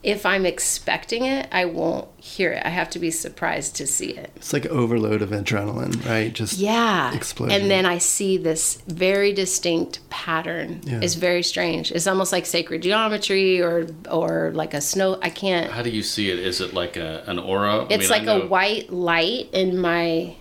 [0.00, 2.64] If I'm expecting it, I won't hear it.
[2.64, 4.30] I have to be surprised to see it.
[4.36, 6.32] It's like overload of adrenaline, right?
[6.32, 7.12] Just Yeah.
[7.14, 7.60] explosion.
[7.60, 10.82] And then I see this very distinct pattern.
[10.84, 11.00] Yeah.
[11.02, 11.90] It's very strange.
[11.90, 16.04] It's almost like sacred geometry or or like a snow I can't How do you
[16.04, 16.38] see it?
[16.38, 17.80] Is it like a, an aura?
[17.80, 20.36] I it's mean, I like a white light in my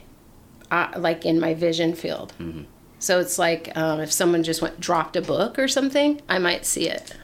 [0.72, 2.34] uh, like in my vision field.
[2.40, 2.64] Mm-hmm.
[3.00, 6.66] So it's like um, if someone just went dropped a book or something, I might
[6.66, 7.16] see it.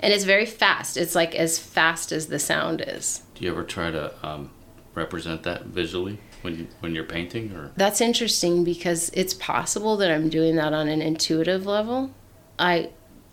[0.00, 0.96] And it's very fast.
[0.96, 3.22] It's like as fast as the sound is.
[3.34, 4.50] Do you ever try to um,
[4.94, 10.10] represent that visually when you when you're painting or That's interesting because it's possible that
[10.10, 12.12] I'm doing that on an intuitive level.
[12.58, 12.90] I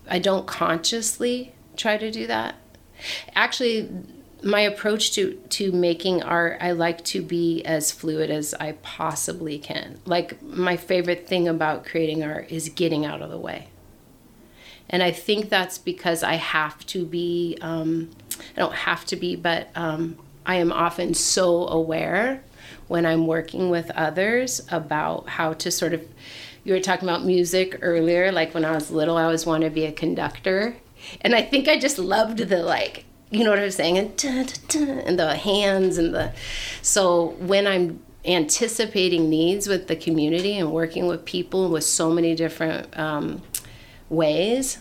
[0.08, 2.56] I don't consciously try to do that.
[3.34, 3.90] Actually,
[4.42, 9.58] my approach to to making art, I like to be as fluid as I possibly
[9.58, 9.98] can.
[10.04, 13.68] Like my favorite thing about creating art is getting out of the way.
[14.88, 18.10] And I think that's because I have to be, um,
[18.56, 22.44] I don't have to be, but um, I am often so aware
[22.86, 26.06] when I'm working with others about how to sort of,
[26.62, 29.74] you were talking about music earlier, like when I was little, I always wanted to
[29.74, 30.76] be a conductor.
[31.20, 33.98] And I think I just loved the like, you know what I'm saying?
[33.98, 36.32] And, da, da, da, and the hands and the,
[36.82, 42.34] so when I'm anticipating needs with the community and working with people with so many
[42.34, 43.40] different um,
[44.08, 44.78] ways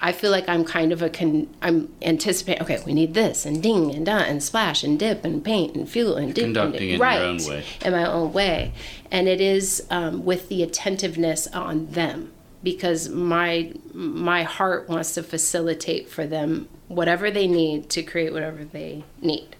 [0.00, 3.62] i feel like i'm kind of a con i'm anticipating okay we need this and
[3.62, 6.82] ding and dot and splash and dip and paint and fuel and dip conducting and,
[6.82, 7.64] in your own way.
[7.84, 8.72] in my own way
[9.10, 15.22] and it is um, with the attentiveness on them because my my heart wants to
[15.22, 19.56] facilitate for them whatever they need to create whatever they need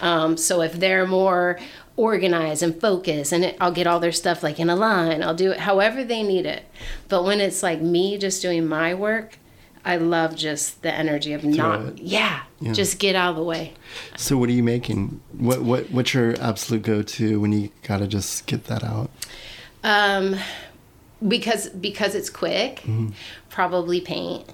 [0.00, 1.58] um, so if they're more
[1.96, 5.34] organized and focused and it, i'll get all their stuff like in a line i'll
[5.34, 6.64] do it however they need it
[7.08, 9.36] but when it's like me just doing my work
[9.84, 12.72] i love just the energy of not yeah, Yeah.
[12.72, 13.74] just get out of the way
[14.16, 15.20] So what are you making?
[15.36, 19.10] What what what's your absolute go to when you gotta just get that out?
[19.84, 20.36] um,
[21.28, 23.08] because because it's quick Mm-hmm.
[23.50, 24.52] probably paint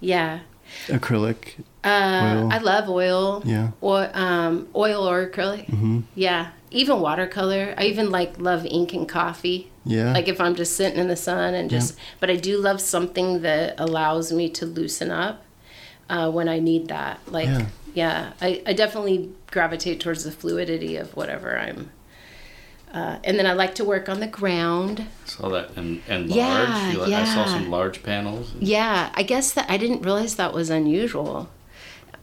[0.00, 0.40] yeah
[0.86, 1.58] Acrylic.
[1.84, 2.48] Uh.
[2.50, 3.42] I love oil.
[3.44, 3.72] Yeah.
[3.82, 5.66] Or um, oil or acrylic.
[5.66, 6.00] Mm-hmm.
[6.14, 6.52] Yeah.
[6.70, 7.74] Even watercolor.
[7.76, 9.70] I even like love ink and coffee.
[9.84, 10.14] Yeah.
[10.14, 13.42] Like if I'm just sitting in the sun and just, but I do love something
[13.42, 15.42] that allows me to loosen up
[16.08, 17.20] uh, when I need that.
[17.30, 17.66] Like, Yeah.
[17.92, 21.90] yeah, I, I definitely gravitate towards the fluidity of whatever I'm.
[22.92, 25.06] Uh, and then I like to work on the ground.
[25.24, 26.36] saw that and and large?
[26.36, 28.52] Yeah, like- I saw some large panels.
[28.60, 31.48] Yeah, I guess that I didn't realize that was unusual.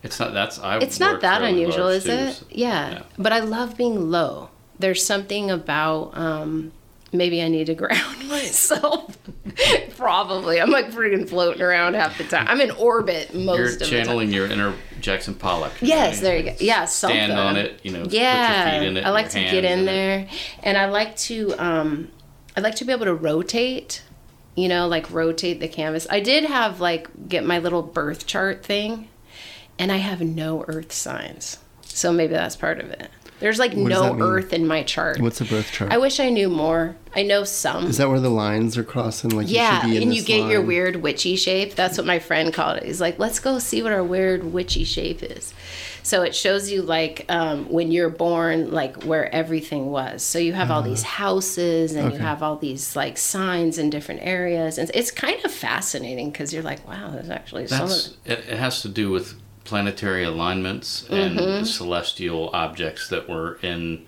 [0.03, 0.77] It's not that's I.
[0.77, 2.43] It's not that unusual, is it?
[2.51, 2.91] Yeah.
[2.91, 3.03] yeah.
[3.17, 4.49] But I love being low.
[4.77, 6.71] There's something about um,
[7.11, 9.17] maybe I need to ground myself.
[9.97, 10.61] Probably.
[10.61, 12.47] I'm like freaking floating around half the time.
[12.47, 13.93] I'm in orbit most You're of the time.
[13.93, 15.73] You're channeling your inner Jackson Pollock.
[15.81, 16.55] Yes, there you go.
[16.59, 17.17] Yeah, something.
[17.17, 17.79] Stand on it.
[17.83, 18.05] You know.
[18.09, 19.05] Yeah, Put your feet in it.
[19.05, 19.85] I like to get in it.
[19.85, 20.29] there,
[20.63, 22.11] and I like to um,
[22.55, 24.03] I like to be able to rotate.
[24.55, 26.05] You know, like rotate the canvas.
[26.09, 29.07] I did have like get my little birth chart thing,
[29.77, 33.09] and I have no earth signs, so maybe that's part of it.
[33.39, 35.19] There's like does no earth in my chart.
[35.19, 35.91] What's a birth chart?
[35.91, 36.95] I wish I knew more.
[37.15, 37.85] I know some.
[37.87, 39.31] Is that where the lines are crossing?
[39.31, 41.75] Like Yeah, you should be in and you this get your weird witchy shape.
[41.75, 42.83] That's what my friend called it.
[42.83, 45.53] He's like, let's go see what our weird witchy shape is.
[46.03, 50.23] So it shows you like um, when you're born, like where everything was.
[50.23, 52.27] So you have all these houses and you Uh-huh.
[52.27, 56.63] Have all these like signs in different areas, and it's kind of fascinating because you're
[56.63, 57.83] like, wow, there's actually some.
[57.89, 57.91] Of
[58.25, 59.35] it, it has to do with
[59.69, 61.63] planetary alignments and Mm-hmm.
[61.63, 64.05] celestial objects that were in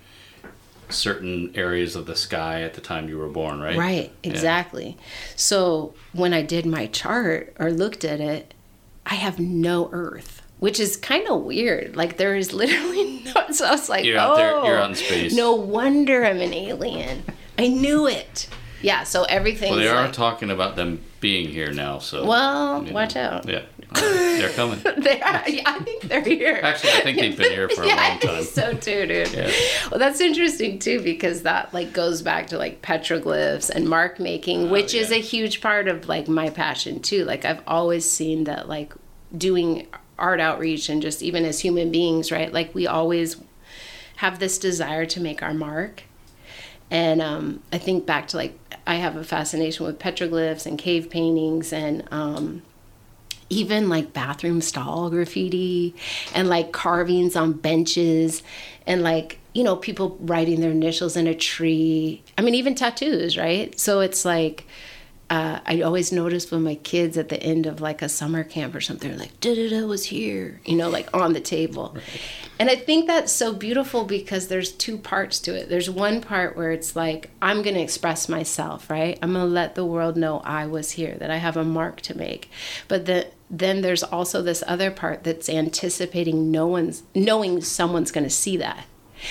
[0.88, 3.76] certain areas of the sky at the time you were born, right?
[3.78, 4.30] Right, Yeah.
[4.30, 4.98] exactly.
[5.36, 8.52] So when I did my chart or looked at it,
[9.06, 11.96] I have no Earth, which is kind of weird.
[11.96, 13.50] Like there is literally no.
[13.52, 16.40] So I was like, You're oh, out there- you're out in space." No wonder I'm
[16.40, 17.22] an alien.
[17.58, 18.48] I knew it.
[18.82, 19.04] Yeah.
[19.04, 19.70] So everything.
[19.70, 22.26] Well, they are like, talking about them being here now, so.
[22.26, 23.22] Well, watch know.
[23.22, 23.48] out.
[23.48, 23.62] Yeah,
[23.94, 24.80] they're coming.
[25.02, 26.58] They are, yeah, I think they're here.
[26.62, 28.44] Actually, I think they've been here for a yeah, long I think time.
[28.44, 29.32] so too, dude.
[29.32, 29.50] Yeah.
[29.90, 34.68] Well, that's interesting too because that like goes back to like petroglyphs and mark making,
[34.68, 35.20] oh, which is Oh, yeah.
[35.20, 37.24] a huge part of like my passion too.
[37.24, 38.92] Like I've always seen that like
[39.36, 39.86] doing
[40.18, 42.52] art outreach and just even as human beings, right?
[42.52, 43.36] Like we always
[44.16, 46.04] have this desire to make our mark.
[46.92, 51.08] And um, I think back to like I have a fascination with petroglyphs and cave
[51.08, 52.60] paintings and um,
[53.48, 55.94] even like bathroom stall graffiti
[56.34, 58.42] and like carvings on benches
[58.86, 62.22] and like you know people writing their initials in a tree.
[62.36, 63.80] I mean even tattoos right?
[63.80, 64.66] So it's like
[65.32, 68.74] uh, I always notice when my kids at the end of like a summer camp
[68.74, 71.96] or something like da da da was here, you know, like on the table,
[72.58, 75.70] and I think that's so beautiful because there's two parts to it.
[75.70, 79.18] There's one part where it's like I'm gonna express myself, right?
[79.22, 82.14] I'm gonna let the world know I was here, that I have a mark to
[82.14, 82.50] make,
[82.86, 88.28] but the then there's also this other part that's anticipating no one's knowing someone's gonna
[88.28, 88.84] see that.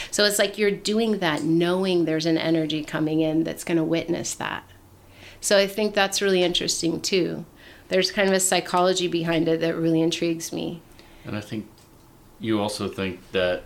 [0.09, 3.83] So it's like you're doing that knowing there's an energy coming in that's going to
[3.83, 4.63] witness that.
[5.41, 7.45] So I think that's really interesting too.
[7.89, 10.81] There's kind of a psychology behind it that really intrigues me.
[11.25, 11.67] And I think
[12.39, 13.63] you also think that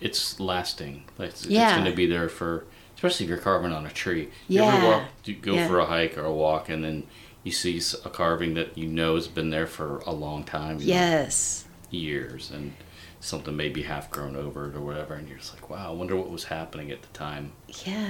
[0.00, 1.04] it's lasting.
[1.18, 1.64] Like it's, Yeah.
[1.68, 4.28] it's going to be there for, especially if you're carving on a tree.
[4.48, 4.74] You Yeah.
[4.76, 5.68] ever walk, you go Yeah.
[5.68, 7.04] for a hike or a walk, and then
[7.42, 10.78] you see a carving that you know has been there for a long time.
[10.80, 11.64] you know, Yes.
[11.90, 12.72] years, and
[13.20, 16.16] something maybe half grown over it or whatever, and you're just like, wow, I wonder
[16.16, 17.52] what was happening at the time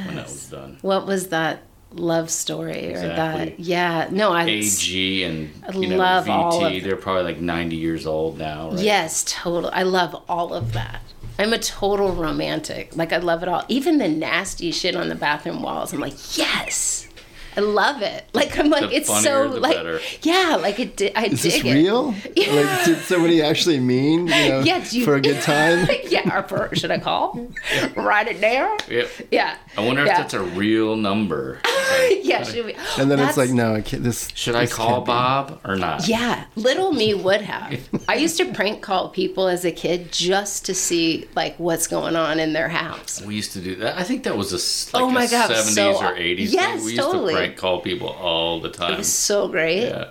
[0.07, 0.79] when that was done.
[0.83, 1.63] What was that
[1.95, 3.59] love story or that?
[3.61, 4.09] Yeah.
[4.11, 4.45] No, I.
[4.45, 8.71] AG and you know love VT, all of- they're probably like 90 years old now,
[8.71, 8.79] right?
[8.81, 9.71] Yes, total.
[9.73, 11.01] I love all of that.
[11.39, 12.97] I'm a total romantic.
[12.97, 13.65] Like I love it all.
[13.69, 15.93] Even the nasty shit on the bathroom walls.
[15.93, 17.09] I'm like, yes.
[17.57, 18.25] I love it.
[18.35, 20.01] Like I'm like The it's funnier, so the like better.
[20.23, 20.97] yeah, like it.
[20.97, 21.73] Di- I Is dig this it.
[21.73, 22.13] real?
[22.37, 22.53] Yeah.
[22.53, 25.89] Like, did somebody actually mean, you know, Yeah, you- for a good time?
[26.09, 27.49] yeah, or for, should I call?
[27.97, 28.79] Write it down.
[28.89, 29.09] Yep.
[29.31, 29.57] Yeah.
[29.79, 30.19] I wonder if Yeah.
[30.19, 31.61] that's a real number.
[32.23, 32.75] yeah, should we?
[32.99, 34.29] And then it's like, no, I can't, this.
[34.35, 35.09] Should I call can't be.
[35.09, 36.07] Bob or not?
[36.09, 37.89] Yeah, little me would have.
[38.09, 42.17] I used to prank call people as a kid just to see like what's going
[42.17, 43.23] on in their house.
[43.23, 43.99] We used to do that.
[43.99, 46.77] I think that was a like Oh my a God, 70s so- or 80s yes,
[46.77, 46.85] thing.
[46.87, 47.35] We used totally.
[47.35, 48.95] to prank call people all the time.
[48.95, 49.89] It was so great.
[49.89, 50.11] yeah.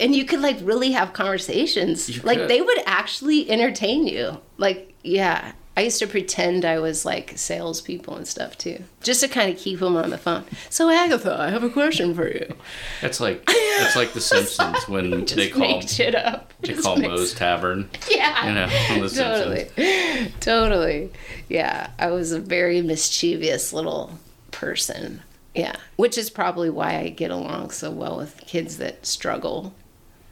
[0.00, 2.50] and you could like really have conversations You like could.
[2.50, 8.16] they would actually entertain you like yeah i used to pretend i was like salespeople
[8.16, 10.44] and stuff too just to kind of keep them on the phone.
[10.70, 12.54] So agatha i have a question for you.
[13.02, 16.52] It's like it's like the Simpsons when they call shit up.
[16.60, 17.88] they Just call make- Moe's Tavern.
[18.10, 18.48] yeah.
[18.48, 18.54] You
[19.00, 20.30] know, totally.
[20.40, 21.12] Totally.
[21.48, 24.18] Yeah i was a very mischievous little
[24.50, 25.22] person.
[25.54, 29.72] Yeah which is probably why i get along so well with kids that struggle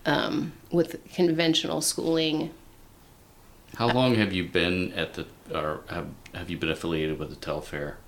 [0.07, 2.50] um, with conventional schooling.
[3.76, 7.37] How long have you been at the or have have you been affiliated with the
[7.37, 7.98] Telfair?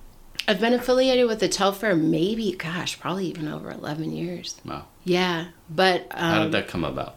[0.48, 4.60] I've been affiliated with the Telfair maybe, gosh, probably even over 11 years.
[4.64, 4.84] Wow.
[5.04, 7.16] Yeah, but um, How did that come about?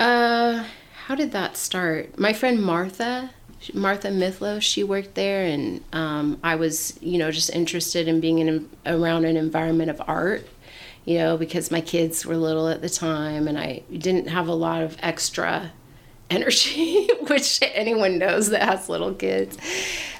[0.00, 0.64] uh,
[1.06, 2.18] how did that start?
[2.18, 3.30] My friend Martha,
[3.74, 8.38] Martha Mithlo, she worked there, and um, I was, you know, just interested in being
[8.38, 10.46] in around an environment of art.
[11.04, 14.54] You know, because my kids were little at the time, and I didn't have a
[14.54, 15.72] lot of extra
[16.32, 19.58] energy, which anyone knows that has little kids.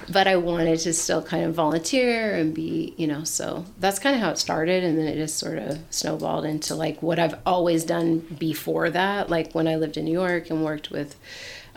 [0.09, 4.15] But I wanted to still kind of volunteer and be, you know, so that's kind
[4.15, 4.83] of how it started.
[4.83, 9.29] And then it just sort of snowballed into like what I've always done before that.
[9.29, 11.15] Like when I lived in New York and worked with,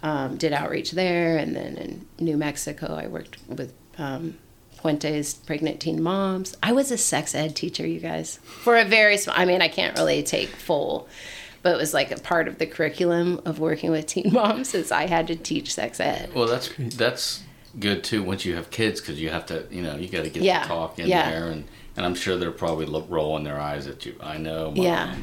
[0.03, 1.37] um, did outreach there.
[1.37, 4.37] And then in New Mexico, I worked with um,
[4.77, 6.57] Puente's pregnant teen moms.
[6.62, 9.68] I was a sex ed teacher, you guys, for a very small, I mean, I
[9.68, 11.09] can't really take full
[11.66, 14.92] but it was like a part of the curriculum of working with teen moms is
[14.92, 16.31] I had to teach sex ed.
[16.33, 17.42] Well, that's that's
[17.81, 18.22] good too.
[18.22, 20.62] Once you have kids, because you have to, you know, you got to get Yeah,
[20.62, 21.29] the talk in yeah.
[21.29, 21.64] there, and
[21.96, 24.14] and I'm sure they're probably rolling their eyes at you.
[24.22, 24.66] I know.
[24.70, 24.76] Mom.
[24.76, 25.16] Yeah.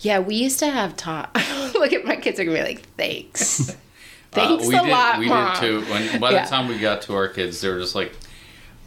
[0.00, 1.34] Yeah, we used to have taught.
[1.74, 3.74] Look at my kids are gonna be like, thanks.
[4.32, 5.54] Thanks Uh, we a did, lot, we Mom.
[5.54, 5.80] did too.
[5.90, 6.44] When by Yeah.
[6.44, 8.12] the time we got to our kids, they were just like,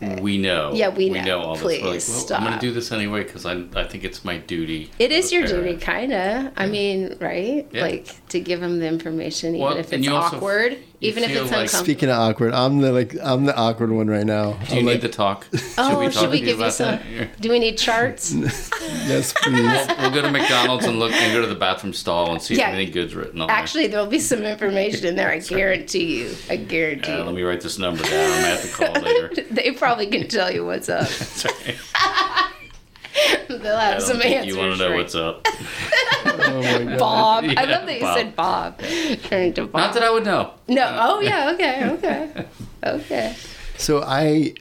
[0.01, 1.39] "We know, Yeah, we know.
[1.41, 4.03] all this." Like, Please well, I'm going to do this anyway because I I think
[4.03, 4.91] it's my duty.
[4.99, 6.51] It is your parent." duty, kind of.
[6.58, 7.67] I mean, right?
[7.71, 7.82] Yeah.
[7.82, 11.44] Like to give them the information, even Well, if it's awkward, you even if feel
[11.44, 11.84] it's like- uncomfortable.
[11.86, 14.54] Speaking of awkward, I'm the like I'm the awkward one right now.
[14.54, 15.48] Do you I'm need like, to talk?
[15.54, 15.58] oh,
[16.04, 17.00] talk should we to give you about some?
[17.18, 17.39] that?
[17.42, 18.34] Do we need charts?
[18.34, 19.88] yes, please.
[20.00, 22.70] We'll go to McDonald's and look and go to the bathroom stall and see Yeah.
[22.70, 25.30] if anything good's written on Actually, there'll be some information in there.
[25.30, 26.36] I guarantee you.
[26.50, 27.22] I guarantee there.
[27.22, 28.13] Uh, let me write this number down.
[28.13, 29.30] I'm gonna have to call later.
[29.54, 31.08] They probably can tell you what's up.
[31.08, 31.76] Sorry.
[33.47, 34.45] They'll I have don't some answers.
[34.47, 35.47] you want to know for what's up.
[36.26, 36.99] Oh my god.
[36.99, 37.43] Bob.
[37.58, 38.17] I love that you Bob.
[38.17, 38.80] said Bob.
[39.23, 39.73] Turn to Bob.
[39.82, 40.54] Not that I would know.
[40.67, 40.82] no.
[40.82, 41.52] Uh, oh yeah.
[41.54, 41.89] Okay.
[41.91, 42.45] Okay.
[42.84, 43.36] Okay.
[43.78, 44.54] So I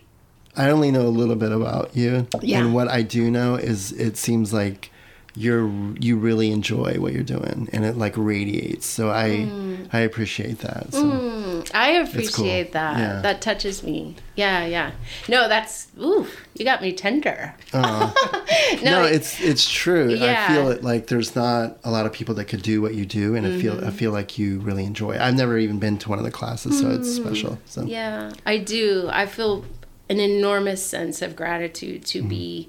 [0.57, 2.27] I only know a little bit about you.
[2.43, 2.59] Yeah.
[2.61, 4.91] And what I do know is it seems like
[5.35, 5.66] you're
[5.99, 8.85] you really enjoy what you're doing and it like radiates.
[8.87, 9.88] So I Mm.
[9.92, 10.92] I appreciate that.
[10.92, 12.98] So I appreciate that.
[12.98, 13.21] Yeah.
[13.23, 14.17] That touches me.
[14.37, 14.67] Yeah.
[14.67, 14.90] Yeah.
[15.29, 16.27] No, that's ooh.
[16.54, 17.54] You got me tender.
[17.73, 18.13] uh,
[18.85, 20.11] No, no, it's it's true.
[20.11, 20.46] Yeah.
[20.48, 23.07] I feel it like there's not a lot of people that could do what you
[23.07, 23.87] do and I feel Mm-hmm.
[23.87, 25.21] I feel like you really enjoy it.
[25.23, 27.59] I've never even been to one of the classes, so it's special.
[27.67, 27.88] So Mm.
[27.88, 29.09] Yeah, I do.
[29.11, 29.65] I feel
[30.11, 32.23] an enormous sense of gratitude Mm-hmm.
[32.25, 32.69] to be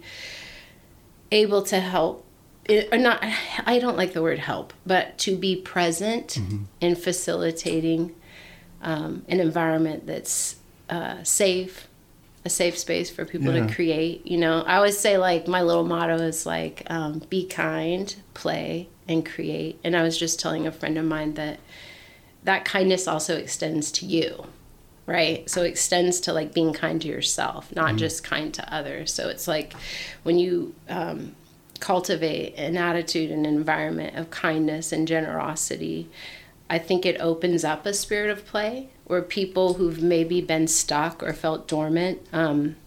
[1.31, 2.25] able to help.
[2.65, 3.21] It, not,
[3.65, 6.63] I don't like the word help, but to be present Mm-hmm.
[6.81, 8.15] in facilitating
[8.81, 10.55] um, an environment that's
[10.89, 11.87] uh, safe,
[12.45, 13.67] a safe space for people Yeah.
[13.67, 14.25] to create.
[14.27, 18.89] You know, I always say like my little motto is like um, be kind, play,
[19.07, 19.79] and create.
[19.83, 21.59] And I was just telling a friend of mine that
[22.43, 24.45] that kindness also extends to you
[25.05, 25.49] right?
[25.49, 29.11] So it extends to like being kind to yourself, not just kind to others.
[29.13, 29.73] So it's like
[30.23, 31.35] when you um,
[31.83, 36.09] cultivate an attitude and environment of kindness and generosity,
[36.69, 41.21] I think it opens up a spirit of play where people who've maybe been stuck
[41.21, 42.25] or felt dormant.
[42.31, 42.77] Um,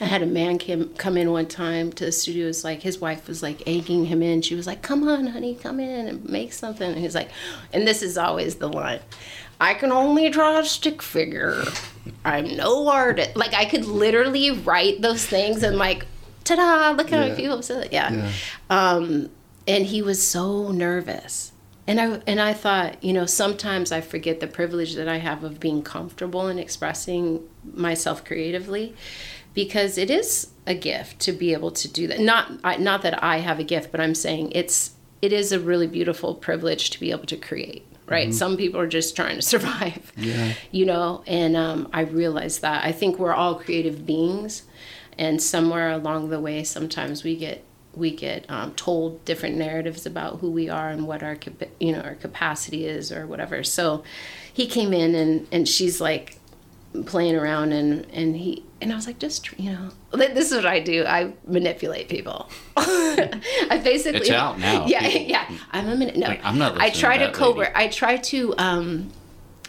[0.00, 2.44] I had a man came, come in one time to the studio.
[2.44, 4.42] It was like his wife was like egging him in.
[4.42, 7.30] She was like, "Come on, honey, come in and make something." And he's like,
[7.72, 9.00] and this is always the line.
[9.60, 11.64] I can only draw a stick figure.
[12.24, 13.36] I'm no artist.
[13.36, 16.06] Like I could literally write those things and like,
[16.44, 16.90] ta-da!
[16.96, 17.34] Look how Yeah.
[17.34, 17.92] people say that.
[17.92, 18.12] Yeah.
[18.12, 18.30] Yeah.
[18.70, 19.30] Um,
[19.66, 21.52] and he was so nervous.
[21.86, 25.44] And I and I thought, you know, sometimes I forget the privilege that I have
[25.44, 27.42] of being comfortable in expressing
[27.74, 28.94] myself creatively,
[29.52, 32.20] because it is a gift to be able to do that.
[32.20, 35.60] Not I, not that I have a gift, but I'm saying it's it is a
[35.60, 37.84] really beautiful privilege to be able to create.
[38.06, 38.34] Right?
[38.34, 40.12] Some people are just trying to survive.
[40.16, 40.52] Yeah.
[40.70, 44.62] You know, and um, I realized that I think we're all creative beings,
[45.18, 50.40] and somewhere along the way, sometimes we get we get um, told different narratives about
[50.40, 51.36] who we are and what our
[51.78, 53.62] you know our capacity is or whatever.
[53.62, 54.02] So
[54.52, 56.38] he came in and and she's like
[57.06, 60.66] playing around and and he and I was like just you know this is what
[60.66, 64.86] I do I manipulate people I basically It's out now.
[64.88, 67.72] yeah People- yeah I'm a minute no Like, I'm not I try to to covert.
[67.74, 69.10] I try to um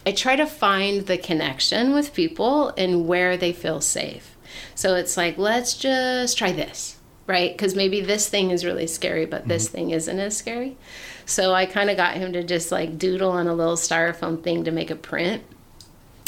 [0.06, 4.35] I try to find the connection with people and where they feel safe.
[4.76, 6.98] So it's like, let's just try this,
[7.28, 7.52] right?
[7.52, 9.76] Because maybe this thing is really scary, but this mm-hmm.
[9.76, 10.78] thing isn't as scary.
[11.26, 14.64] So I kind of got him to just like doodle on a little styrofoam thing
[14.64, 15.44] to make a print.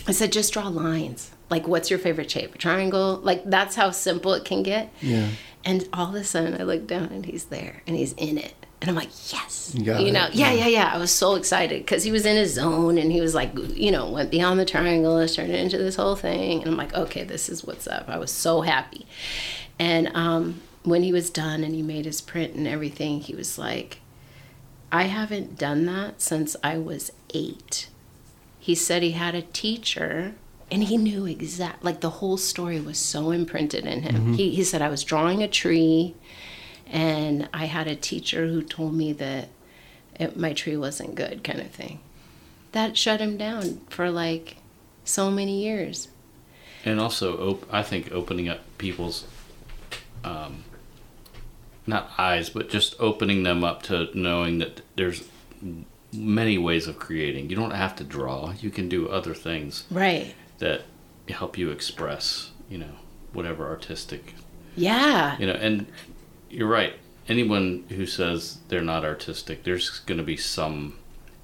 [0.07, 1.32] I said, just draw lines.
[1.49, 2.55] Like, what's your favorite shape?
[2.55, 3.19] A triangle?
[3.23, 4.91] Like, that's how simple it can get.
[5.01, 5.30] Yeah.
[5.63, 8.66] And all of a sudden, I look down and he's there and he's in it.
[8.80, 9.73] And I'm like, yes.
[9.75, 10.91] You you know, yeah, yeah, yeah.
[10.93, 13.91] I was so excited because he was in his zone and he was like, you
[13.91, 16.61] know, went beyond the triangle, turned it into this whole thing.
[16.61, 18.07] And I'm like, okay, this is what's up.
[18.07, 19.07] I was so happy.
[19.80, 23.57] And um, when he was done and he made his print and everything, he was
[23.57, 23.99] like,
[24.91, 27.89] I haven't done that since I was eight.
[28.59, 30.36] He said he had a teacher
[30.69, 34.34] and he knew exact like the whole story was so imprinted in him.
[34.34, 36.15] He, he said I was drawing a tree
[36.91, 39.49] and I had a teacher who told me that
[40.19, 41.99] it, my tree wasn't good kind of thing.
[42.71, 44.57] That shut him down for like
[45.03, 46.07] so many years.
[46.85, 49.25] and also op- I think opening up people's
[50.23, 50.63] um,
[51.85, 55.23] not eyes, but just opening them up to knowing that there's
[56.13, 57.49] many ways of creating.
[57.49, 58.53] You don't have to draw.
[58.59, 60.33] You can do other things Right.
[60.59, 60.83] that
[61.29, 62.95] help you express, you know,
[63.33, 64.33] whatever artistic,
[64.75, 65.38] Yeah.
[65.39, 65.85] you know, and
[66.50, 66.93] you're right.
[67.28, 70.98] Anyone who says they're not artistic, there's going to be some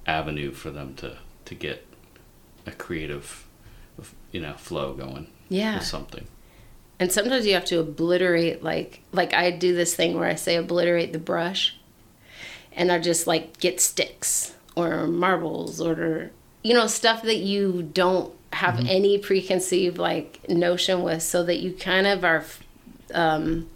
[0.06, 1.86] avenue for them to to get
[2.66, 3.46] a creative,
[4.32, 5.26] you know, flow going.
[5.48, 5.80] Yeah.
[5.80, 6.26] Something.
[6.98, 10.56] And sometimes you have to obliterate like like I do this thing where I say
[10.56, 11.76] obliterate the brush
[12.72, 16.30] and I just like get sticks or marbles or
[16.62, 21.72] you know stuff that you don't have any preconceived like notion with so that you
[21.72, 22.44] kind of are
[23.12, 23.68] um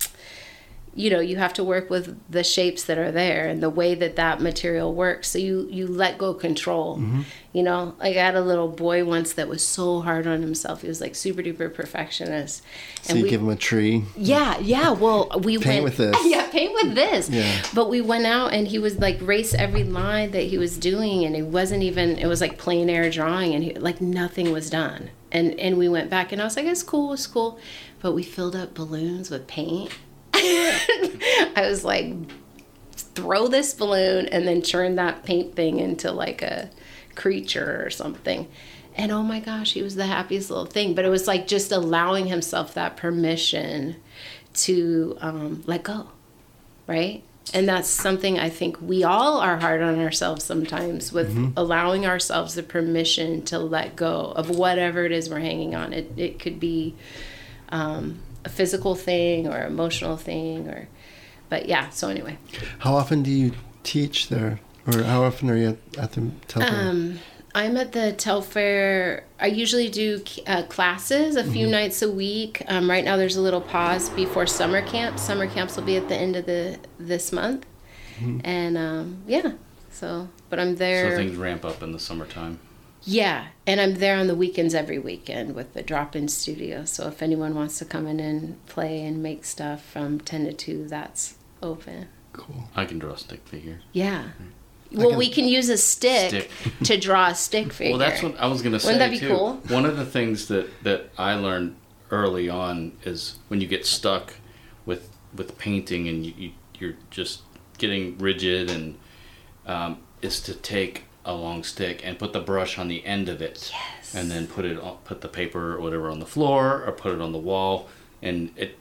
[0.99, 3.95] you know you have to work with the shapes that are there and the way
[3.95, 7.23] that that material works so you you let go control mm-hmm.
[7.53, 10.83] you know like i had a little boy once that was so hard on himself
[10.83, 12.63] he was like super duper perfectionist
[13.03, 14.05] So you give him a tree.
[14.17, 14.91] yeah, yeah.
[14.91, 16.17] Well, we Paint went with this.
[16.25, 17.31] Yeah, paint with this.
[17.31, 17.63] Yeah.
[17.75, 21.25] But we went out and he was like race every line that he was doing,
[21.25, 22.19] and it wasn't even.
[22.19, 25.11] It was like plein air drawing, and he, like nothing was done.
[25.31, 27.59] And and we went back, and I was like, it's cool, it's cool.
[28.01, 29.93] But we filled up balloons with paint.
[31.57, 32.15] I was like,
[32.93, 36.71] throw this balloon and then turn that paint thing into like a
[37.15, 38.49] creature or something.
[38.95, 40.95] And oh my gosh, he was the happiest little thing.
[40.95, 43.97] But it was like just allowing himself that permission
[44.55, 46.09] to um, let go,
[46.87, 47.23] right?
[47.55, 52.55] And that's something I think we all are hard on ourselves sometimes with allowing ourselves
[52.55, 55.93] the permission to let go of whatever it is we're hanging on.
[55.93, 56.95] It, it could be
[57.71, 60.89] um, a physical thing or emotional thing or,
[61.49, 62.39] but yeah, so anyway.
[62.79, 63.53] How often do you
[63.85, 64.59] teach there?
[64.87, 66.89] Or how often are you at, at the Telfair?
[66.89, 67.19] Um,
[67.55, 69.25] I'm at the Telfair.
[69.39, 72.63] I usually do uh, classes a few nights a week.
[72.69, 75.19] Um, right now, there's a little pause before summer camp.
[75.19, 77.67] Summer camps will be at the end of the this month,
[78.45, 79.53] and um, yeah.
[79.91, 81.11] So, but I'm there.
[81.11, 82.61] So things ramp up in the summertime.
[83.11, 86.85] Yeah, and I'm there on the weekends every weekend with the drop-in studio.
[86.85, 90.53] So if anyone wants to come in and play and make stuff from ten to
[90.53, 92.09] two, that's open.
[92.35, 92.69] cool.
[92.77, 93.81] I can draw a stick figure.
[93.93, 94.29] Yeah,
[94.93, 96.51] Well, can- we can use a stick, Stick.
[96.85, 97.93] to draw a stick figure.
[97.97, 99.29] Well, that's what I was going to say Wouldn't that be too.
[99.35, 99.55] cool?
[99.69, 101.77] One of the things that that I learned
[102.11, 104.35] early on is when you get stuck
[104.85, 107.41] with with painting and you, you you're just
[107.79, 108.99] getting rigid and
[109.67, 113.41] um, is to take a long stick and put the brush on the end of
[113.43, 113.71] it.
[113.73, 114.15] Yes.
[114.15, 117.13] And then put it on, put the paper or whatever on the floor or put
[117.13, 117.89] it on the wall
[118.23, 118.77] and it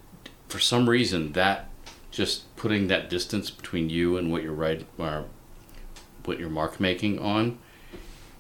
[0.48, 1.70] for some reason that
[2.10, 5.26] just putting that distance between you and what you're writing or
[6.24, 7.60] what you're mark making on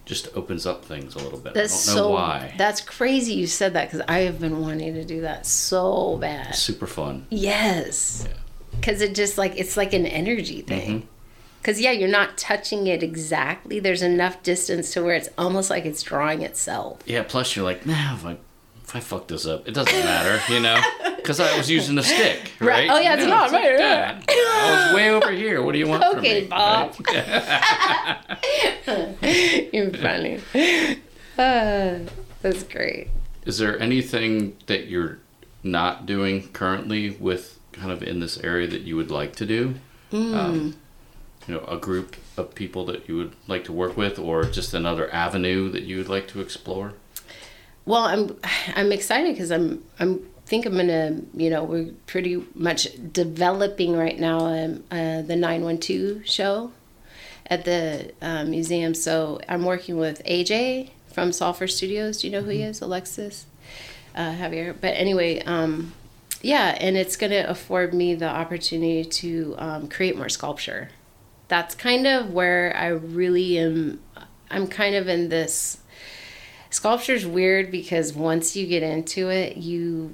[0.05, 1.53] just opens up things a little bit.
[1.53, 2.14] That's I don't know so.
[2.14, 2.55] why.
[2.58, 6.51] That's crazy you said that because I have been wanting to do that so bad.
[6.51, 7.28] It's super fun.
[7.30, 8.26] Yes.
[8.26, 8.38] Yeah.
[8.72, 11.01] Because it just like it's like an energy thing.
[11.01, 11.08] Mm-hmm.
[11.62, 13.80] Because yeah, you're not touching it exactly.
[13.80, 16.99] There's enough distance to where it's almost like it's drawing itself.
[17.05, 17.24] Yeah.
[17.28, 18.38] Plus, you're like, nah, if I
[18.84, 20.80] if I fuck this up, it doesn't matter, you know,
[21.18, 22.88] because I was using a stick, right?
[22.88, 22.89] Right.
[22.89, 25.62] Oh, yeah, it's not, right, "Dad, I was way over here.
[25.62, 26.47] What do you want from Okay, me?
[26.47, 26.95] Bob.
[27.05, 28.18] Right?
[29.74, 30.39] You're funny.
[31.38, 31.99] Uh,
[32.41, 33.10] that's great.
[33.45, 35.20] Is there anything that you're
[35.64, 39.76] not doing currently with kind of in this area that you would like to do?
[40.12, 40.34] Hmm.
[40.34, 40.76] Um,
[41.47, 44.73] you know, a group of people that you would like to work with, or just
[44.73, 46.93] another avenue that you would like to explore?
[47.85, 48.37] Well, I'm
[48.75, 54.17] I'm excited because I'm I'm think I'm gonna you know we're pretty much developing right
[54.19, 56.71] now um, uh, the 912 show
[57.47, 58.93] at the uh, museum.
[58.93, 62.21] So I'm working with AJ from Sulfur Studios.
[62.21, 62.81] Do you know who he is?
[62.81, 63.45] Alexis
[64.15, 64.75] uh, Javier.
[64.79, 65.93] But anyway, um,
[66.41, 70.89] yeah, and it's gonna afford me the opportunity to um, create more sculpture.
[71.47, 73.99] That's kind of where I really am.
[74.51, 75.79] I'm kind of in this
[76.69, 80.11] sculpture's weird because once you get into it you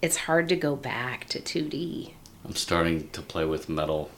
[0.00, 2.12] it's hard to go back to 2d
[2.44, 4.10] I'm starting to play with metal.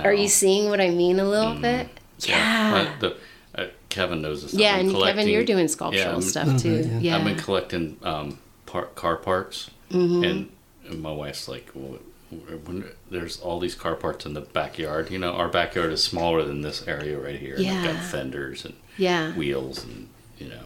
[0.00, 1.88] are you seeing what i mean a little bit
[2.20, 3.16] yeah Uh, the,
[3.54, 4.52] uh, Kevin knows this.
[4.54, 6.98] yeah and kevin you're doing sculptural I'm- stuff Little too bit, yeah.
[7.00, 10.24] yeah I've been collecting um, part, car parts, Mm-hmm.
[10.24, 10.48] and,
[10.86, 11.98] and my wife's like, well,
[12.30, 15.10] when, there's all these car parts in the backyard.
[15.10, 17.56] You know, our backyard is smaller than this area right here.
[17.56, 20.08] and I've got fenders and yeah wheels, and
[20.38, 20.64] you know,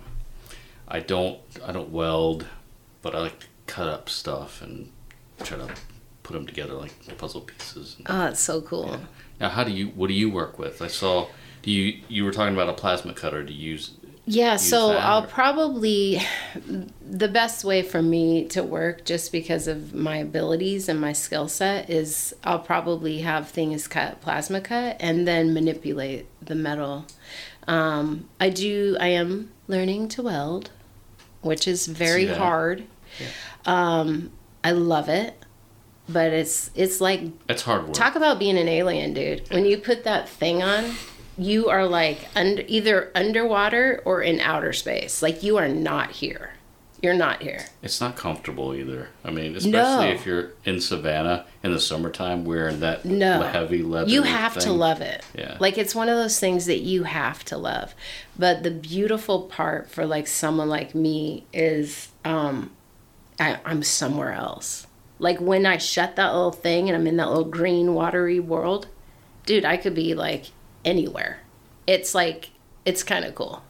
[0.89, 2.47] I don't I don't weld,
[3.03, 4.91] but I like to cut up stuff and
[5.45, 5.69] try to
[6.23, 7.97] put them together like puzzle pieces.
[8.07, 9.01] oh it's so cool
[9.41, 9.89] Now, how do you?
[9.89, 10.81] What do you work with?
[10.83, 11.29] I saw.
[11.63, 13.43] Do you you were talking about a plasma cutter?
[13.45, 13.93] Do you use?
[14.25, 16.21] Yeah, so that, I'll probably
[17.01, 21.49] the best way for me to work just because of my abilities and my skill
[21.49, 27.07] set is I'll probably have things cut plasma cut and then manipulate the metal.
[27.67, 30.71] Um, I do I am learning to weld,
[31.41, 32.85] which is very hard.
[33.67, 34.31] Um,
[34.65, 35.35] I love it,
[36.09, 37.95] but it's it's like It's hard work.
[37.95, 39.49] Talk about being an alien, dude.
[39.51, 40.93] When you put that thing on,
[41.39, 45.23] you are like under, either underwater or in outer space.
[45.23, 46.51] Like you are not here.
[47.01, 47.67] You're not here.
[47.83, 49.09] It's not comfortable either.
[49.25, 49.71] I mean, especially
[50.07, 50.13] No.
[50.15, 53.43] if you're in Savannah in the summertime wearing that No.
[53.43, 54.09] heavy leather.
[54.09, 55.25] You have to love it.
[55.37, 55.57] Yeah.
[55.59, 57.95] Like it's one of those things that you have to love.
[58.39, 62.71] But the beautiful part for like someone like me is um
[63.41, 64.87] I, I'm somewhere else.
[65.19, 68.87] Like when I shut that little thing and I'm in that little green watery world,
[69.45, 70.53] dude, I could be like
[70.85, 71.41] anywhere.
[71.87, 72.51] It's like
[72.85, 73.63] it's kind of cool.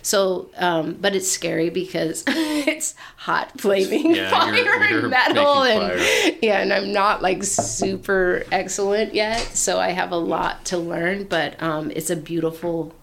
[0.00, 5.62] So, um, but it's scary because it's hot flaming Yeah, fire you're- you're and metal,
[5.64, 6.36] and fire.
[6.40, 11.24] yeah, and I'm not like super excellent yet, so I have a lot to learn.
[11.24, 12.94] But um, it's a beautiful,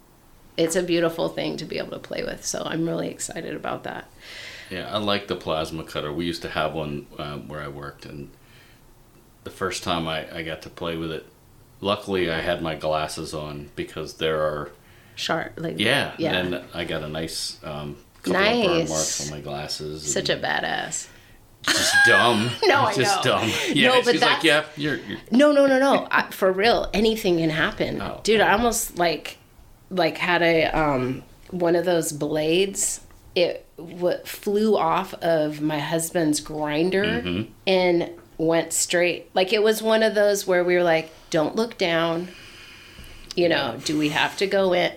[0.57, 2.45] it's a beautiful thing to be able to play with.
[2.45, 4.05] So I'm really excited about that.
[4.71, 6.11] Yeah, I like the plasma cutter.
[6.11, 8.31] We used to have one um, where I worked, and
[9.43, 11.25] the first time I, I got to play with it,
[11.85, 14.71] luckily I had my glasses on because there are
[15.17, 16.13] Sharp, like yeah.
[16.17, 16.33] yeah.
[16.35, 20.11] And I got a nice um, couple of burn marks on my glasses.
[20.11, 21.07] Such a badass.
[21.63, 22.49] just dumb.
[22.65, 23.49] No, I just dumb.
[23.71, 26.05] Yeah, No, but she's like, yeah, you're, you're No, no, no, no.
[26.11, 28.19] I, for real, anything can happen, Oh.
[28.23, 28.41] dude.
[28.41, 29.37] I almost like,
[29.89, 32.99] like had a um one of those blades.
[33.35, 37.51] It w- flew off of my husband's grinder Mm-hmm.
[37.67, 39.29] and went straight.
[39.33, 42.29] Like it was one of those where we were like, "Don't look down."
[43.35, 44.93] You know, do we have to go in?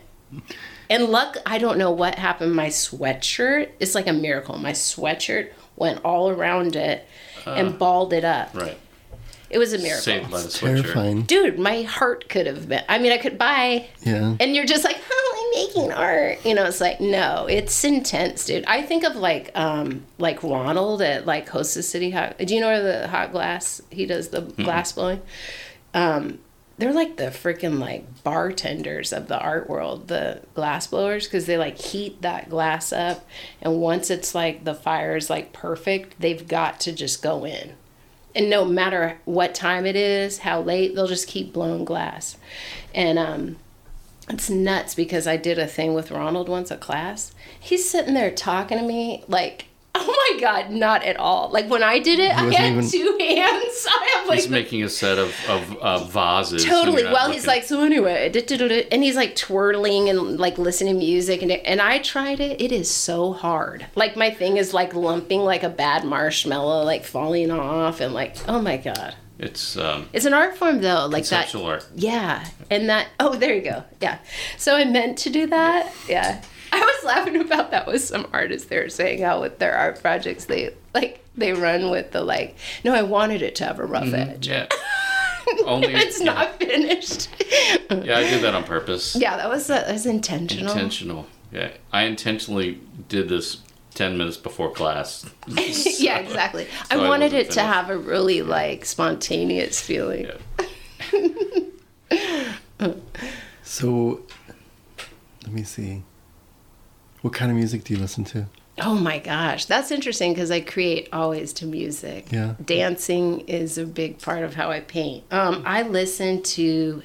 [0.88, 2.54] And luck, I don't know what happened.
[2.54, 4.56] My sweatshirt, it's like a miracle.
[4.58, 7.04] My sweatshirt went all around it
[7.44, 8.54] and balled it up.
[8.54, 8.78] right.
[9.50, 10.82] It was a miracle Saved by the sweatshirt.
[10.82, 11.22] Terrifying.
[11.22, 12.84] dude, my heart could have been.
[12.88, 14.36] I mean, I could buy, Yeah.
[14.38, 16.44] and you're just like, oh, I'm making art.
[16.44, 18.64] You know, it's like, no, it's intense, dude.
[18.66, 22.36] I think of like, um, like Ronald at like Hostess City Hot.
[22.38, 23.80] Do you know where the hot glass?
[23.90, 25.22] He does the glass blowing.
[25.94, 26.38] Um,
[26.78, 31.58] they're like the freaking like bartenders of the art world, the glass blowers, because they
[31.58, 33.26] like heat that glass up,
[33.60, 37.74] and once it's like the fire is like perfect, they've got to just go in,
[38.34, 42.36] and no matter what time it is, how late, they'll just keep blowing glass,
[42.94, 43.56] and um,
[44.28, 47.32] it's nuts because I did a thing with Ronald once, a class.
[47.58, 49.67] He's sitting there talking to me like.
[50.10, 51.50] Oh my god, not at all.
[51.50, 53.86] Like when I did it, I had even- two hands.
[53.88, 56.64] I have like He's the making a set of, of uh, vases.
[56.64, 57.02] totally.
[57.02, 60.38] you're well he's like so anyway duh, duh, duh, duh," and he's like twirling and
[60.38, 62.60] like listening to music and and i tried it.
[62.60, 63.86] It is so hard.
[63.94, 68.36] Like my thing is like lumping like a bad marshmallow like falling off and like
[68.48, 69.14] oh my god.
[69.38, 71.86] It's um, it's an art form though like that conceptual art.
[71.94, 72.44] yeah.
[72.70, 73.84] And that oh there you go.
[74.00, 74.18] Yeah.
[74.56, 75.92] So i meant to do that.
[76.08, 76.42] Yeah
[76.72, 80.00] i was laughing about that with some artists they were saying how with their art
[80.00, 83.84] projects they like they run with the like no i wanted it to have a
[83.84, 84.30] rough mm-hmm.
[84.30, 84.66] edge Yeah.
[85.64, 86.26] Only it's yeah.
[86.26, 87.28] not finished
[87.90, 89.16] Yeah, I did that on purpose.
[89.16, 90.70] Yeah, that was that was intentional.
[90.70, 91.26] Intentional.
[91.50, 93.62] Yeah, I intentionally did this
[93.94, 95.24] ten minutes before class.
[95.98, 96.66] yeah, exactly.
[96.66, 100.26] So I I wanted wasn't it to have a really like spontaneous feeling.
[100.26, 100.34] Yeah.
[103.62, 104.22] So,
[105.44, 106.02] let me see.
[107.22, 108.46] What kind of music do you listen to?
[108.80, 112.30] Oh my gosh, that's interesting because I create always to music.
[112.30, 112.54] Yeah.
[112.64, 115.24] Dancing is a big part of how I paint.
[115.32, 117.02] Um, I listen to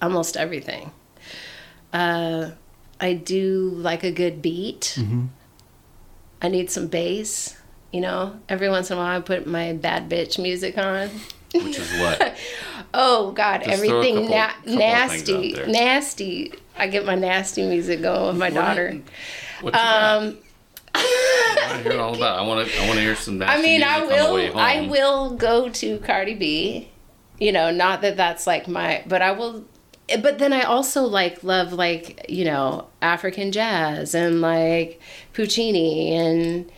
[0.00, 0.92] almost everything.
[1.92, 2.52] Uh,
[3.00, 4.94] I do like a good beat.
[4.96, 5.26] Mm-hmm.
[6.40, 7.56] I need some bass.
[7.92, 11.10] You know, every once in a while I put my bad bitch music on.
[11.52, 12.36] Which is what?
[12.94, 16.52] Oh God, Just throw a everything couple- na- couple nasty, nasty.
[16.76, 19.00] I get my nasty music going with my What daughter.
[19.60, 20.22] What you got?
[20.22, 20.38] Um,
[20.94, 22.38] I want to hear all about.
[22.38, 22.82] I want to.
[22.82, 23.42] I want to hear some.
[23.42, 24.58] I nasty mean, I the way will.
[24.58, 26.90] I will go to Cardi B.
[27.38, 29.64] You know, not that that's like my, but I will.
[30.20, 35.00] But then I also like love like you know African jazz and like
[35.32, 36.70] Puccini and.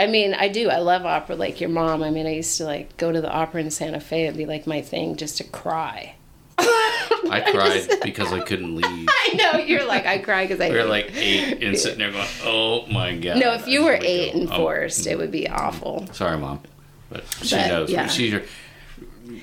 [0.00, 0.70] I mean, I do.
[0.70, 2.04] I love opera like your mom.
[2.04, 4.26] I mean, I used to like go to the opera in Santa Fe.
[4.26, 6.14] It'd be like my thing just to cry.
[7.30, 9.08] I cried because I couldn't leave.
[9.08, 10.70] I know you're like I cry because I.
[10.70, 13.98] We were like eight and sitting there going, "Oh my god!" no, if you were
[14.00, 14.40] eight go.
[14.40, 16.06] and Oh, forced, it would be awful.
[16.12, 16.60] Sorry, mom,
[17.10, 17.90] but she But, knows.
[17.90, 18.06] yeah.
[18.06, 18.42] She's your.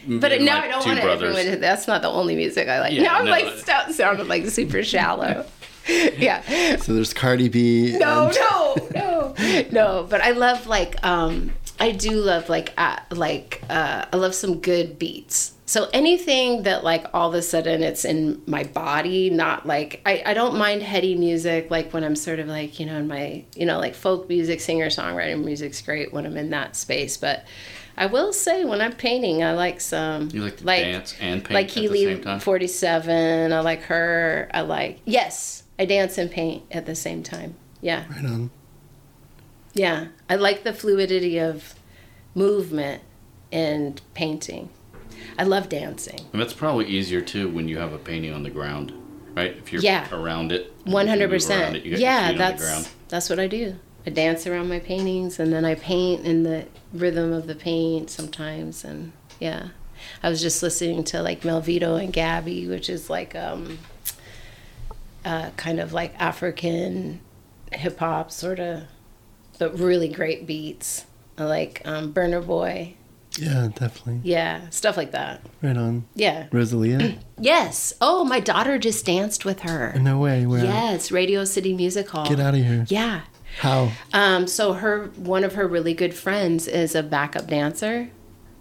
[0.08, 1.36] But me and now my I don't want brothers.
[1.38, 1.54] everyone.
[1.56, 2.94] to- That's not the only music I like.
[2.94, 5.46] Yeah, now I'm no, like I- st- sounded like super shallow.
[5.88, 6.78] yeah.
[6.78, 7.96] So there's Cardi B.
[8.00, 10.08] No, and- no, no, no.
[10.10, 14.60] But I love like um, I do love like uh, like uh, I love some
[14.60, 15.54] good beats.
[15.68, 20.22] So anything that like all of a sudden it's in my body, not like I,
[20.26, 23.44] I don't mind heady music like when I'm sort of like, you know, in my
[23.56, 27.18] you know, like folk music, singer songwriter music's great when I'm in that space.
[27.18, 27.46] But
[27.98, 31.54] I will say when I'm painting I like some You like to dance and paint
[31.54, 32.40] like at the Healy same time?
[32.40, 33.52] 47.
[33.54, 34.50] I like her.
[34.54, 37.56] I like yes, I dance and paint at the same time.
[37.82, 38.06] Yeah.
[38.10, 38.52] Right on.
[39.76, 41.76] Yeah, I like the fluidity of
[42.34, 43.04] movement
[43.52, 44.70] and painting.
[45.38, 46.20] I love dancing.
[46.34, 48.94] And that's probably easier too when you have a painting on the ground,
[49.36, 49.56] right?
[49.58, 50.08] If you're Yeah.
[50.14, 51.76] around it, One hundred percent.
[51.76, 52.88] it, you got Yeah, feet on the that's ground.
[53.10, 53.76] that's what I do.
[54.08, 58.10] I dance around my paintings and then I paint in the rhythm of the paint
[58.10, 59.70] sometimes and yeah.
[60.24, 63.80] I was just listening to like Melvito and Gabby, which is like um
[65.26, 67.20] uh, kind of like African
[67.74, 68.84] hip hop sort of
[69.58, 71.06] but really great beats.
[71.38, 72.96] I like um, Burna Boy.
[73.38, 74.22] Yeah, definitely.
[74.24, 75.42] Yeah, stuff like that.
[75.62, 76.06] Right on.
[76.16, 76.48] Yeah.
[76.52, 77.18] Rosalia?
[77.38, 77.94] Yes.
[78.00, 79.94] Oh, my daughter just danced with her.
[80.00, 80.46] no way.
[80.46, 80.64] Where?
[80.64, 82.26] Yes, Radio City Music Hall.
[82.26, 82.86] Get out of here.
[82.88, 83.24] Yeah.
[83.60, 83.92] How?
[84.14, 88.10] Um, so her one of her really good friends is a backup dancer.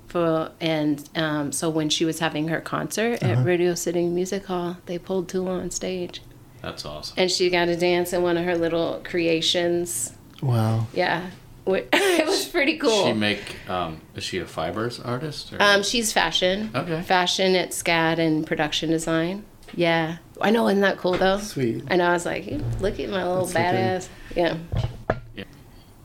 [0.08, 3.32] For and um, so when she was having her concert Uh-huh.
[3.40, 6.20] at Radio City Music Hall, they pulled Tula on stage,
[6.62, 7.14] That's awesome.
[7.16, 10.13] and she got to dance in one of her little creations.
[10.42, 10.86] Wow.
[10.92, 11.30] Yeah,
[11.66, 13.06] it was pretty cool.
[13.06, 15.52] She make um, is she a fibers artist?
[15.52, 15.62] Or?
[15.62, 16.70] Um, she's fashion.
[16.74, 17.00] Okay.
[17.02, 19.44] Fashion at SCAD and production design.
[19.74, 20.18] Yeah.
[20.40, 21.38] I know, isn't that cool though?
[21.38, 21.84] Sweet.
[21.88, 22.06] I know.
[22.08, 22.46] I was like,
[22.80, 24.08] look at my little That's badass.
[24.36, 24.56] Yeah.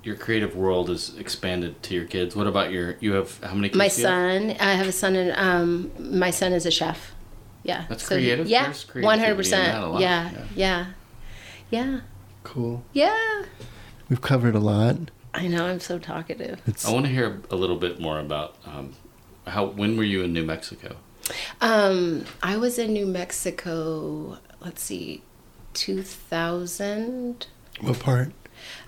[0.03, 2.36] your creative world is expanded to your kids.
[2.36, 2.95] What about your?
[2.99, 3.77] You have how many kids?
[3.77, 4.32] My do you have?
[4.32, 7.11] son, I have a son, and um, my son is a chef.
[7.63, 7.86] Yeah.
[7.89, 8.47] That's creative.
[8.47, 8.73] Yeah.
[8.93, 9.99] One hundred in that a percent.
[9.99, 10.32] Yeah.
[10.32, 10.43] Yeah.
[10.55, 10.86] Yeah.
[11.69, 11.99] Yeah.
[12.43, 12.84] Cool.
[12.93, 13.43] Yeah.
[14.10, 14.97] We've covered a lot.
[15.34, 15.66] I know.
[15.66, 16.62] I'm so talkative.
[16.66, 18.93] It's I want to hear a little bit more about um,
[19.47, 19.66] how.
[19.68, 20.95] When were you in New Mexico?
[21.62, 24.39] Um, I was in New Mexico.
[24.62, 25.22] Let's see,
[25.74, 27.47] two thousand.
[27.82, 28.32] what part?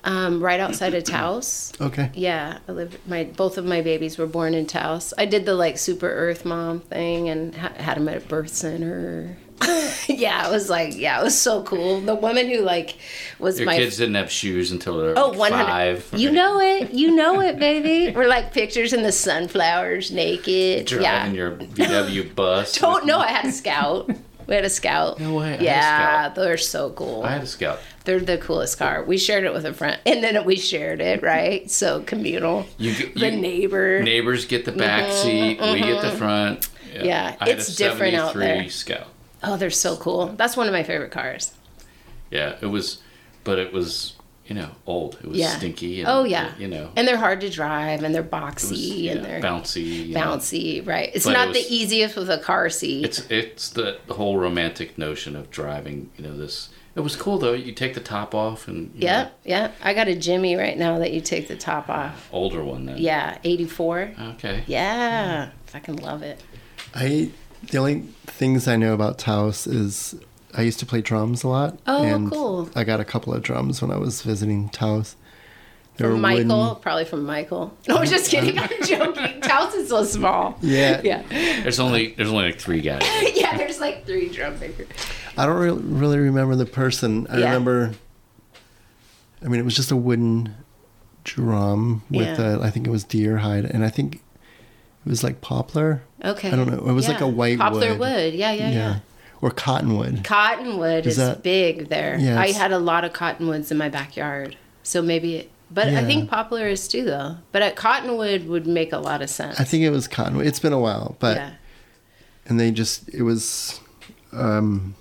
[0.04, 1.72] Um, right outside of Taos.
[1.82, 2.12] Okay.
[2.14, 2.98] Yeah, I lived.
[3.08, 5.14] My both of my babies were born in Taos.
[5.18, 8.50] I did the like super Earth mom thing and ha- had them at a birth
[8.50, 9.38] center.
[10.08, 12.02] yeah, it was like yeah, it was so cool.
[12.02, 12.96] The woman who like
[13.40, 15.66] was Your my kids didn't have shoes until they were Oh, like 100.
[15.66, 16.20] five.
[16.20, 16.92] You know it.
[16.94, 18.12] You know it, baby.
[18.16, 20.88] We're like pictures in the sunflowers, naked.
[20.88, 21.32] driving yeah.
[21.34, 22.74] your VW bus.
[22.78, 23.20] Don't know.
[23.20, 24.10] I had a scout.
[24.48, 25.20] We had a scout.
[25.20, 27.24] No way, I Yeah, they're so cool.
[27.24, 27.80] I had a scout.
[28.04, 29.04] They're the coolest car.
[29.04, 31.70] We shared it with a friend, and then we shared it, right?
[31.72, 32.66] So communal.
[32.78, 34.02] You, get- The neighbor.
[34.02, 35.62] neighbors get the back seat.
[35.62, 36.62] We get the front.
[36.62, 38.68] Mm-hmm, Yeah, I had it's different out there.
[38.70, 39.08] Scout.
[39.44, 40.28] Oh, they're so cool.
[40.38, 41.54] That's one of my favorite cars.
[42.30, 43.02] Yeah, it was,
[43.44, 44.14] but it was
[44.46, 45.16] you know old.
[45.24, 45.58] It was Yeah.
[45.58, 46.00] stinky.
[46.02, 46.52] And, Oh yeah.
[46.60, 46.92] you know.
[46.96, 50.08] and they're hard to drive, and they're it was, boxy, yeah, and they're bouncy.
[50.08, 50.20] you know.
[50.22, 50.86] bouncy.
[50.86, 51.10] Right.
[51.14, 53.06] It's But it not was- the easiest with a car seat.
[53.06, 56.10] It's it's the, the whole romantic notion of driving.
[56.18, 56.70] You know this.
[56.94, 57.54] It was cool though.
[57.54, 59.72] You take the top off and yeah, know, yeah.
[59.82, 62.28] I got a Jimmy right now that you take the top off.
[62.34, 62.98] older one then.
[62.98, 64.12] Yeah, 84.
[64.34, 64.64] Okay.
[64.68, 66.42] Yeah, fucking love it.
[66.94, 67.30] I
[67.70, 70.16] the only things I know about Taos is
[70.54, 71.78] I used to play drums a lot.
[71.88, 72.70] Oh, and cool.
[72.76, 75.16] I got a couple of drums when I was visiting Taos.
[75.98, 77.78] They From Michael, wooden- probably from Michael.
[77.88, 78.58] No, I'm just kidding.
[78.58, 79.42] I'm joking.
[79.42, 80.58] Taos is so small.
[80.62, 81.02] Yeah.
[81.04, 81.24] Yeah.
[81.64, 83.02] There's only there's only like three guys.
[83.36, 84.88] yeah, there's like three drum makers.
[85.38, 87.28] I don't really, really remember the person.
[87.30, 87.46] I Yeah.
[87.46, 87.92] remember.
[89.44, 90.56] I mean, it was just a wooden
[91.24, 92.56] drum with Yeah.
[92.58, 94.22] a, I think it was deer hide, and I think
[95.06, 96.04] it was like poplar.
[96.24, 96.52] Okay.
[96.52, 96.88] I don't know.
[96.90, 98.00] It was like a white Poplar wood.
[98.00, 98.34] wood.
[98.34, 99.00] Yeah, yeah, yeah.
[99.42, 100.24] Or cottonwood.
[100.24, 102.18] Cottonwood Is is, that- big there.
[102.20, 104.56] Yeah, I had a lot of cottonwoods in my backyard.
[104.84, 107.38] So maybe it, but I think poplar is too though.
[107.52, 109.60] But at cottonwood would make a lot of sense.
[109.60, 110.46] I think it was cottonwood.
[110.46, 111.54] It's been a while, but yeah.
[112.46, 113.80] and they just it was
[114.34, 114.96] um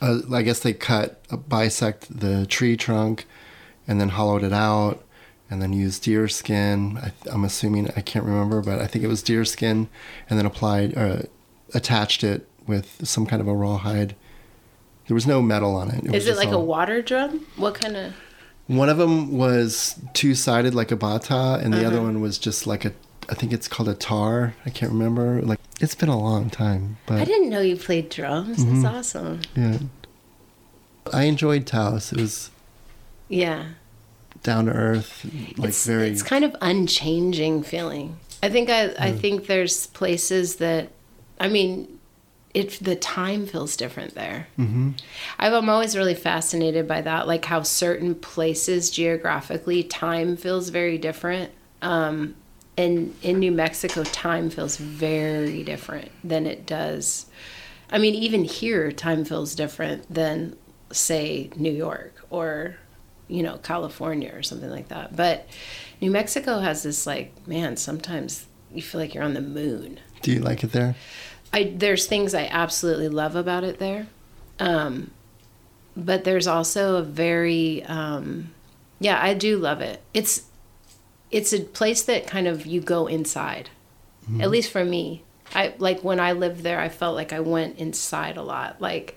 [0.00, 3.26] uh, i guess they cut uh, bisect the tree trunk
[3.86, 5.04] and then hollowed it out
[5.50, 9.08] and then used deer skin I, i'm assuming i can't remember but i think it
[9.08, 9.88] was deer skin
[10.28, 11.22] and then applied uh,
[11.74, 14.14] attached it with some kind of a rawhide
[15.08, 17.44] there was no metal on it, was it just like a water drum?
[17.56, 18.14] What kind of
[18.68, 22.04] one of them was two-sided like a bata and the other Uh-huh.
[22.06, 22.92] one was just like a
[23.28, 26.96] i think it's called a tar i can't remember like it's been a long time
[27.06, 28.58] but I didn't know you played drums.
[28.58, 28.82] Mm-hmm.
[28.82, 29.40] That's awesome.
[29.56, 29.78] Yeah.
[31.12, 32.12] I enjoyed Taos.
[32.12, 32.50] It was
[33.28, 33.64] Yeah.
[34.42, 35.24] Down to earth,
[35.56, 36.08] like it's, very.
[36.08, 38.18] it's kind of unchanging feeling.
[38.42, 40.90] I think I, I think there's places that
[41.38, 41.98] I mean
[42.54, 44.48] it the time feels different there.
[44.58, 44.90] Mm-hmm.
[45.38, 51.52] I'm always really fascinated by that, like how certain places geographically time feels very different.
[51.82, 52.34] Um,
[52.76, 57.26] and in New Mexico, time feels very different than it does.
[57.90, 60.56] I mean, even here, time feels different than,
[60.90, 62.76] say, New York or,
[63.30, 65.14] you know, California or something like that.
[65.14, 65.46] But
[66.00, 70.00] New Mexico has this, like, man, sometimes you feel like you're on the moon.
[70.22, 70.96] Do you like it there?
[71.52, 74.06] I there's things I absolutely love about it there,
[74.58, 75.10] um,
[75.96, 78.52] but there's also a very um,
[79.00, 80.00] yeah I do love it.
[80.14, 80.46] It's
[81.30, 83.70] it's a place that kind of you go inside,
[84.40, 85.24] at least for me.
[85.52, 86.78] I like when I lived there.
[86.80, 89.16] I felt like I went inside a lot, like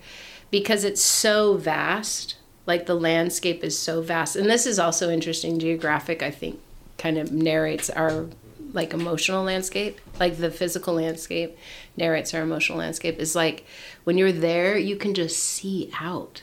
[0.50, 2.36] because it's so vast.
[2.66, 5.58] Like the landscape is so vast, and this is also interesting.
[5.58, 6.60] Geographic, I think,
[6.98, 8.26] kind of narrates our
[8.72, 11.56] like emotional landscape like the physical landscape
[11.96, 13.64] narrates our emotional landscape is like
[14.02, 16.42] when you're there you can just see out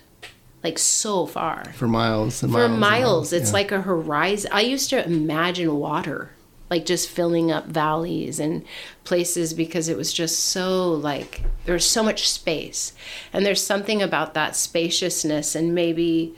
[0.63, 2.79] like so far For miles and for miles.
[2.79, 3.53] miles it's yeah.
[3.53, 6.31] like a horizon i used to imagine water
[6.71, 8.63] like just filling up valleys and
[9.03, 12.93] places because it was just so like there was so much space
[13.33, 16.33] and there's something about that spaciousness and maybe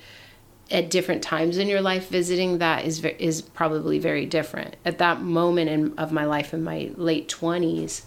[0.72, 5.22] at different times in your life visiting that is is probably very different at that
[5.22, 8.02] moment in, of my life in my late 20s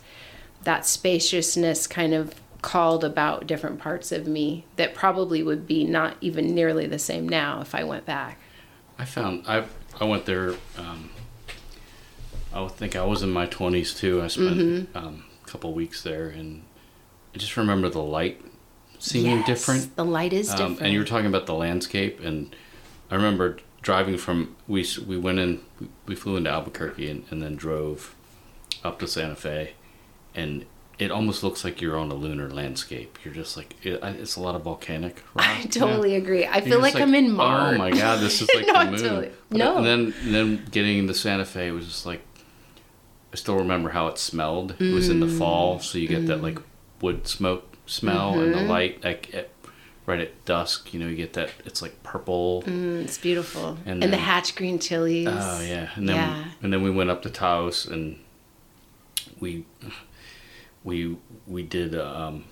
[0.65, 6.17] that spaciousness kind of called about different parts of me that probably would be not
[6.21, 8.41] even nearly the same now if I went back.
[8.99, 9.65] I found I
[10.01, 10.55] I went there.
[10.77, 11.11] Um,
[12.65, 14.23] I think I was in my twenties too.
[14.23, 14.97] I spent Mm-hmm.
[14.99, 16.63] um, a couple weeks there, and
[17.35, 18.41] I just remember the light
[18.99, 19.97] seeming Yes, different.
[19.97, 20.81] The light is Um, different.
[20.81, 22.55] and you were talking about the landscape, and
[23.11, 25.61] I remember driving from we we went in
[26.07, 28.15] we- flew into Albuquerque and, and then drove
[28.83, 29.73] up to Santa Fe,
[30.35, 30.65] and
[30.99, 33.19] it almost looks like you're on a lunar landscape.
[33.23, 35.47] You're just like it, it's a lot of volcanic rock.
[35.47, 36.47] I totally agree.
[36.47, 37.75] I feel just like, I'm in Mars.
[37.75, 39.01] Oh my god, this is like No, the moon.
[39.01, 39.77] totally- But- no.
[39.77, 42.23] And then and then getting into Santa Fe was just like
[43.37, 44.77] I still remember how it smelled.
[44.81, 45.37] It was in the Mm.
[45.39, 46.59] fall, so you get that like
[47.03, 48.63] wood smoke smell and Mm-hmm.
[48.63, 49.05] the light.
[49.05, 49.51] Like it
[50.07, 50.95] right at dusk.
[50.95, 51.51] You know, you get that.
[51.67, 52.63] It's like purple.
[52.67, 53.77] Mm, it's beautiful.
[53.85, 55.29] And And, the hatch green chilies.
[55.31, 56.45] Oh yeah, and then Yeah.
[56.63, 58.19] and then we went up to Taos and
[59.39, 59.67] we
[60.83, 62.45] we we did um,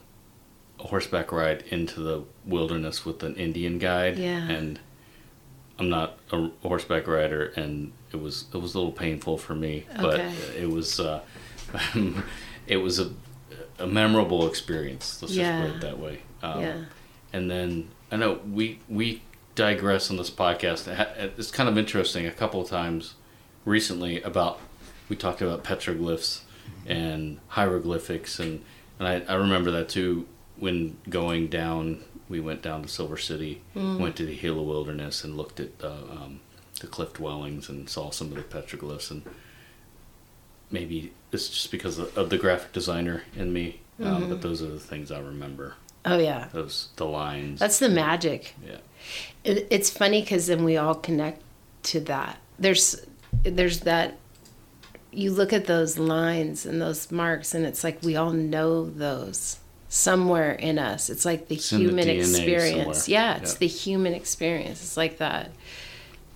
[0.78, 4.18] a horseback ride into the wilderness with an Indian guide.
[4.18, 4.46] Yeah.
[4.50, 4.80] and
[5.78, 9.86] I'm not a horseback rider, and it was it was a little painful for me,
[10.00, 10.20] but
[10.58, 11.20] it was uh,
[12.66, 13.10] it was a
[13.78, 15.20] a memorable experience.
[15.20, 15.60] Let's Yeah.
[15.62, 16.20] just put it that way.
[16.42, 16.76] Um, yeah.
[17.32, 19.22] and then I know we we
[19.54, 20.86] digress on this podcast.
[21.38, 22.26] It's kind of interesting.
[22.26, 23.14] A couple of times
[23.64, 24.60] recently about
[25.08, 26.40] we talked about petroglyphs
[26.86, 28.62] and hieroglyphics, and
[29.00, 32.04] and I, I remember that too when going down.
[32.28, 35.92] We went down to Silver City, went to the Gila Wilderness, and looked at the
[35.92, 36.40] um,
[36.80, 39.10] the cliff dwellings and saw some of the petroglyphs.
[39.10, 39.22] And
[40.70, 44.66] maybe it's just because of, of the graphic designer in me, um, but those are
[44.68, 45.74] the things I remember.
[46.04, 46.48] Oh yeah.
[46.52, 47.60] Those the lines.
[47.60, 48.54] That's the magic.
[48.66, 48.78] yeah.
[49.42, 51.42] It, it's funny because then we all connect
[51.84, 52.38] to that.
[52.58, 53.04] There's
[53.42, 54.18] there's that.
[55.10, 59.58] You look at those lines and those marks, and it's like we all know those
[59.94, 61.08] somewhere in us.
[61.08, 63.04] It's like the It's in the human experience.
[63.04, 63.20] somewhere.
[63.22, 63.58] Yeah, it's Yeah.
[63.60, 64.82] the human experience.
[64.82, 65.52] It's like that.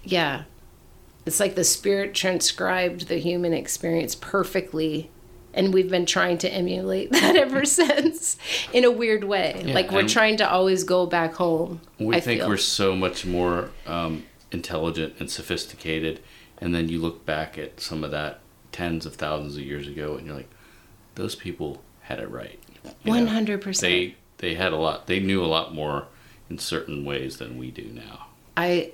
[0.05, 0.45] Yeah,
[1.27, 5.11] it's like the spirit transcribed the human experience perfectly.
[5.55, 8.37] And we've been trying to emulate that ever since
[8.73, 9.61] in a weird way.
[9.67, 11.81] Yeah, like we're trying to always go back home.
[11.99, 12.49] We I think feel.
[12.49, 16.21] we're so much more um, intelligent and sophisticated,
[16.59, 18.39] and then you look back at some of that
[18.71, 20.51] tens of thousands of years ago, and you're like,
[21.17, 22.61] those people had it right.
[23.05, 23.91] You know, One hundred percent.
[23.91, 25.07] They they had a lot.
[25.07, 26.07] They knew a lot more
[26.51, 28.26] in certain ways than we do now.
[28.57, 28.93] I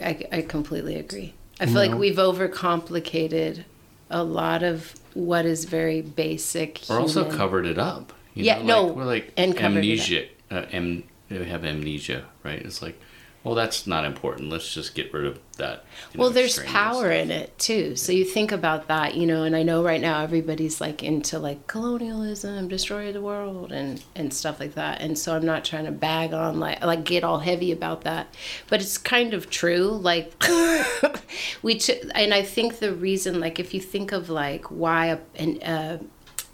[0.00, 1.34] I completely agree.
[1.60, 1.80] I feel No.
[1.80, 3.64] like we've overcomplicated
[4.10, 6.82] a lot of what is very basic.
[6.88, 8.12] Or also covered it up.
[8.34, 10.06] You Yeah, know, no, like, we're like and covered it up.
[10.06, 10.24] amnesia.
[10.50, 12.60] Uh, am, we have amnesia, right?
[12.62, 13.00] It's like,
[13.46, 14.50] well, that's not important.
[14.50, 15.84] Let's just get rid of that.
[16.12, 17.94] you Well, know, there's power in it too.
[17.94, 21.38] So you think about that, you know, and I know right now everybody's like into
[21.38, 25.00] like colonialism, destroy the world and and stuff like that.
[25.00, 28.34] And so I'm not trying to bag on like like get all heavy about that,
[28.68, 29.90] but it's kind of true.
[29.90, 30.34] Like
[31.62, 35.18] we t- and I think the reason like if you think of like why a
[35.36, 35.98] an, uh,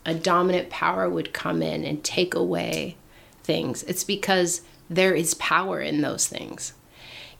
[0.04, 2.98] a dominant power would come in and take away
[3.42, 6.74] things, it's because there is power in those things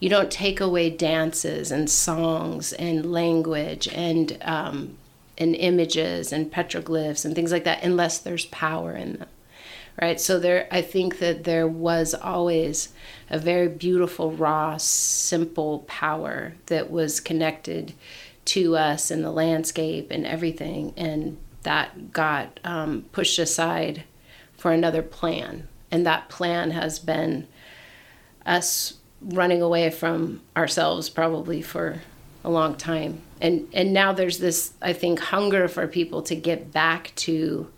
[0.02, 4.98] you don't take away dances and songs and language and um,
[5.38, 9.28] and images and petroglyphs and things like that unless there's power in them
[10.00, 10.20] right?
[10.20, 12.88] So there i think that there was always
[13.30, 17.92] a very beautiful raw simple power that was connected
[18.46, 24.02] to us and the landscape and everything and that got um, pushed aside
[24.56, 25.68] for another plan.
[25.90, 27.46] And that plan has been
[28.44, 28.94] us
[29.24, 32.00] running away from ourselves probably for
[32.44, 36.72] a long time and and now there's this i think hunger for people to get
[36.72, 37.70] back to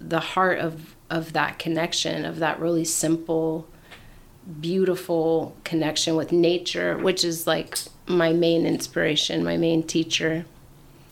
[0.00, 3.66] the heart of of that connection of that really simple
[4.60, 10.44] beautiful connection with nature which is like my main inspiration my main teacher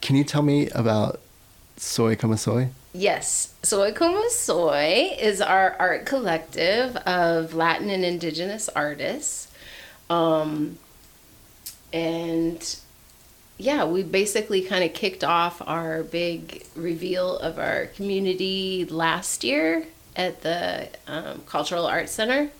[0.03, 1.21] Can you tell me about
[1.77, 2.69] Soy Como Soy?
[2.93, 3.53] Yes.
[3.63, 9.46] Soy Como Soy is our art collective of Latin and indigenous artists.
[10.09, 10.79] Um,
[11.93, 12.79] and
[13.59, 19.87] yeah, we basically kind of kicked off our big reveal of our community last year
[20.15, 22.51] at the um, Cultural Arts Center.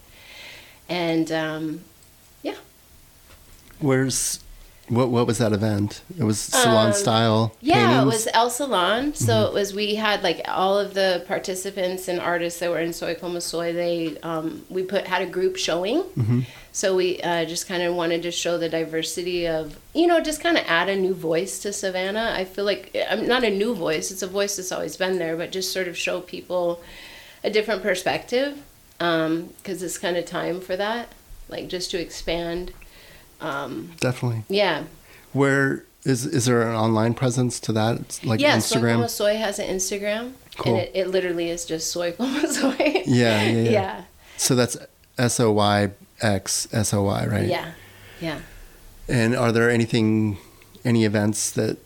[0.89, 1.81] And um,
[2.43, 2.55] yeah,
[3.79, 4.41] Where's
[4.89, 5.09] what?
[5.11, 6.03] What was that event?
[6.19, 7.55] It was salon Um, style.
[7.61, 8.03] Yeah, paintings?
[8.03, 9.15] it was El Salon.
[9.15, 12.93] So it was we had like all of the participants and artists that were in
[12.93, 13.73] Soy Como Soy.
[13.73, 16.05] They um, we put had a group showing.
[16.73, 20.41] So we uh, just kind of wanted to show the diversity of you know just
[20.43, 22.33] kind of add a new voice to Savannah.
[22.37, 25.37] I feel like I'm not a new voice; it's a voice that's always been there,
[25.37, 26.81] but just sort of show people
[27.43, 28.63] a different perspective
[28.99, 31.13] because it's kind of time for that,
[31.49, 32.73] like just to expand.
[33.41, 34.45] Um, Definitely.
[34.49, 34.85] yeah.
[35.33, 37.97] Where is is there an online presence to that?
[38.01, 39.11] It's like yeah, Soy Instagram.
[39.11, 40.75] Soy has an Instagram, Cool.
[40.77, 43.03] and it, it literally is just Soy Como Soy.
[43.07, 43.71] Yeah, yeah, yeah.
[43.71, 44.03] yeah,
[44.37, 44.77] So that's
[45.19, 45.91] S O Y
[46.23, 47.47] X S O Y, right?
[47.49, 47.73] yeah,
[48.21, 48.39] yeah.
[49.09, 50.39] And are there anything,
[50.85, 51.77] any events that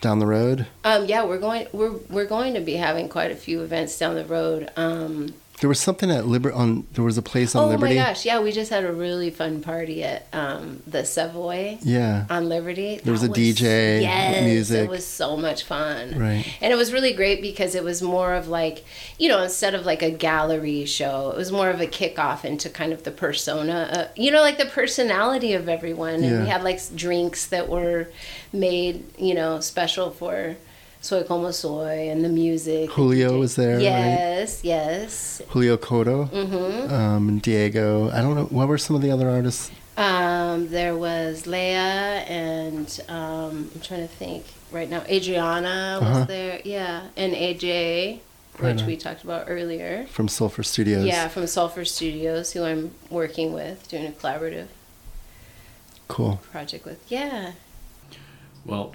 [0.00, 0.66] down the road?
[0.84, 1.66] Um, yeah, we're going.
[1.72, 4.70] We're we're going to be having quite a few events down the road.
[4.76, 6.86] Um, There was something at Liber on.
[6.92, 7.94] There was a place on Oh Liberty.
[7.94, 11.78] Oh my gosh, yeah, we just had a really fun party at um, the Savoy
[11.82, 12.26] Yeah.
[12.30, 13.00] on Liberty.
[13.02, 14.84] There was That a DJ Yes, music.
[14.84, 16.16] It was so much fun.
[16.18, 16.46] Right.
[16.60, 18.84] And it was really great because it was more of like,
[19.18, 22.70] you know, instead of like a gallery show, it was more of a kickoff into
[22.70, 26.14] kind of the persona, uh, you know, like the personality of everyone.
[26.14, 26.42] And Yeah.
[26.42, 28.08] we had like drinks that were
[28.52, 30.56] made, you know, special for
[31.00, 32.90] Soy Como Soy and the music.
[32.90, 33.82] Julio was there, right?
[33.82, 35.40] Yes, yes.
[35.48, 36.92] Julio Cotto, Mm-hmm.
[36.92, 38.10] um, Diego.
[38.10, 38.44] I don't know.
[38.46, 39.70] What were some of the other artists?
[39.96, 45.02] Um, there was Leia and um, I'm trying to think right now.
[45.08, 46.24] Adriana was Uh-huh.
[46.24, 48.20] there, yeah, and AJ,
[48.58, 48.86] Right which on.
[48.86, 50.06] we talked about earlier.
[50.10, 51.04] From Sulfur Studios.
[51.04, 54.66] Yeah, from Sulfur Studios, who I'm working with, doing a collaborative
[56.08, 56.40] Cool.
[56.50, 57.00] project with.
[57.08, 57.52] Yeah.
[58.64, 58.94] Well,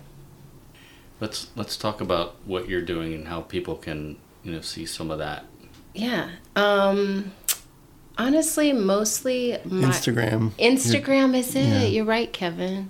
[1.19, 5.11] let's let's talk about what you're doing and how people can you know see some
[5.11, 5.45] of that.
[5.93, 6.31] Yeah.
[6.55, 7.31] Um,
[8.17, 10.51] honestly, mostly my Instagram.
[10.51, 11.65] Instagram is it.
[11.65, 11.83] Yeah.
[11.83, 12.89] You're right, Kevin.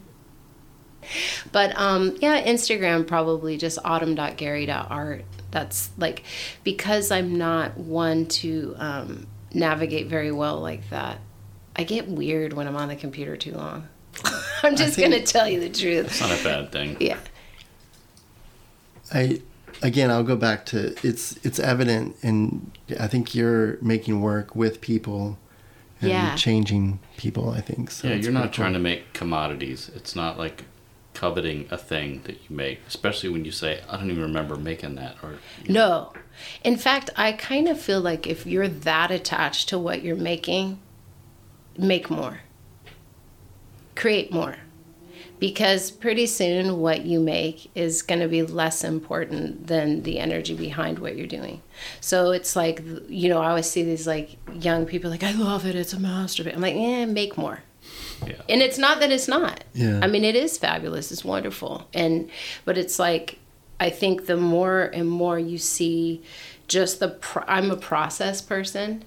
[1.51, 5.25] But um, yeah, Instagram probably just autumn.gary.art.
[5.51, 6.23] That's like
[6.63, 11.19] because I'm not one to um, navigate very well like that.
[11.75, 13.87] I get weird when I'm on the computer too long.
[14.63, 16.05] I'm just gonna tell you the truth.
[16.05, 16.97] It's not a bad thing.
[16.99, 17.17] Yeah.
[19.13, 19.41] I
[19.81, 24.81] again I'll go back to it's it's evident and I think you're making work with
[24.81, 25.37] people
[26.01, 26.35] and Yeah.
[26.35, 27.89] changing people, I think.
[27.91, 29.89] So yeah, you're not pretty trying to make commodities.
[29.95, 30.65] It's not like
[31.13, 34.95] coveting a thing that you make, especially when you say, "I don't even remember making
[34.95, 35.35] that," or
[35.69, 36.11] No.
[36.63, 40.79] In fact, I kind of feel like if you're that attached to what you're making,
[41.77, 42.39] make more.
[43.95, 44.55] Create more.
[45.43, 50.55] Because pretty soon what you make is going to be less important than the energy
[50.55, 51.61] behind what you're doing.
[51.99, 55.65] So it's like, you know, I always see these like young people like, I love
[55.65, 56.53] it, it's a masterpiece.
[56.55, 57.59] I'm like, yeah, make more.
[58.25, 58.41] yeah.
[58.47, 59.65] And it's not that it's not.
[59.73, 59.99] Yeah.
[60.01, 61.11] I mean, it is fabulous.
[61.11, 61.89] It's wonderful.
[61.93, 62.29] And
[62.63, 63.37] but it's like
[63.81, 66.21] I think the more and more you see
[66.69, 69.03] just the pro- I'm a process person.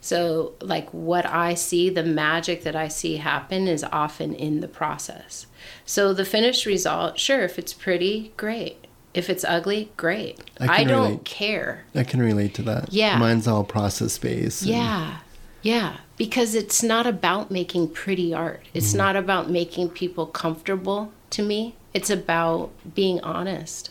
[0.00, 4.68] So like what I see, the magic that I see happen is often in the
[4.68, 5.46] process.
[5.84, 8.86] So the finished result, sure, if it's pretty, great.
[9.14, 10.38] If it's ugly, great.
[10.60, 11.24] I I, don't relate.
[11.24, 11.84] care.
[11.94, 12.92] I can relate to that.
[12.92, 13.18] Yeah.
[13.18, 14.62] Mine's all process based.
[14.62, 15.18] and- Yeah.
[15.62, 15.96] Yeah.
[16.16, 18.64] Because it's not about making pretty art.
[18.74, 18.98] It's mm-hmm.
[18.98, 21.74] not about making people comfortable to me.
[21.94, 23.90] It's about being honest.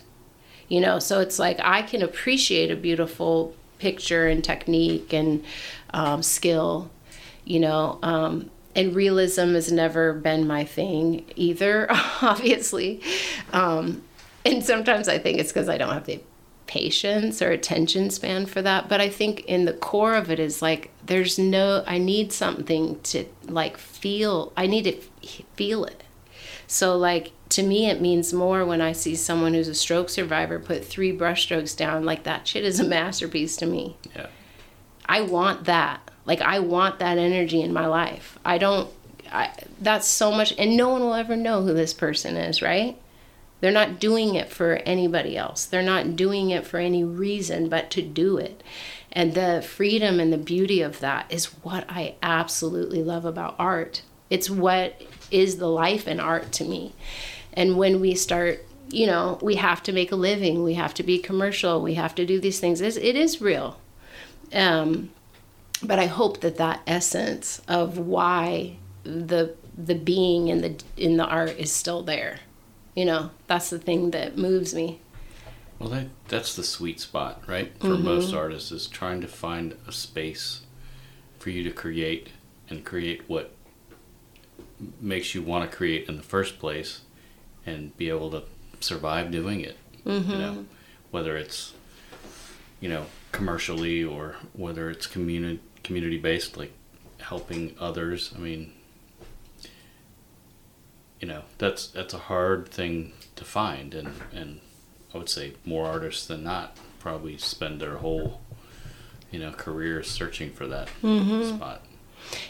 [0.69, 5.43] You know, so it's like I can appreciate a beautiful picture and technique and
[5.93, 6.89] um, skill,
[7.45, 11.87] you know, um, and realism has never been my thing either,
[12.21, 13.01] obviously.
[13.53, 14.03] Um,
[14.45, 16.21] and sometimes I think it's because I don't have the
[16.67, 18.87] patience or attention span for that.
[18.87, 22.99] But I think in the core of it is like there's no, I need something
[23.01, 25.01] to like feel, I need to
[25.55, 26.03] feel it.
[26.67, 30.59] So, like, to me, it means more when I see someone who's a stroke survivor
[30.59, 32.05] put three brushstrokes down.
[32.05, 33.97] Like, that shit is a masterpiece to me.
[34.15, 34.27] yeah.
[35.07, 36.01] I want that.
[36.25, 38.37] Like I want that energy in my life.
[38.45, 38.89] I don't
[39.31, 42.97] I that's so much and no one will ever know who this person is, right?
[43.59, 45.65] They're not doing it for anybody else.
[45.65, 48.61] They're not doing it for any reason but to do it.
[49.11, 54.03] And the freedom and the beauty of that is what I absolutely love about art.
[54.29, 56.93] It's what is the life in art to me.
[57.57, 61.03] And when we start, you know, we have to make a living, we have to
[61.03, 62.79] be commercial, we have to do these things.
[62.79, 63.77] It's, it is real
[64.53, 65.11] um,
[65.83, 71.25] but I hope that that essence of why the the being in the in the
[71.25, 72.39] art is still there.
[72.95, 74.99] You know, that's the thing that moves me.
[75.77, 77.71] Well, that that's the sweet spot, right?
[77.79, 80.61] For most artists, is trying to find a space
[81.37, 82.29] for you to create
[82.69, 83.51] and create what
[84.99, 87.01] makes you want to create in the first place,
[87.67, 88.43] and be able to
[88.79, 89.77] survive doing it.
[90.05, 90.31] You mm-hmm.
[90.31, 90.65] know,
[91.11, 91.73] whether it's
[92.79, 96.71] you know commercially or whether it's community community based, like
[97.19, 98.33] helping others.
[98.35, 98.73] I mean,
[101.19, 104.61] you know, that's that's a hard thing to find, and and
[105.13, 108.41] I would say more artists than not probably spend their whole
[109.31, 111.55] you know career searching for that mm-hmm.
[111.55, 111.83] spot.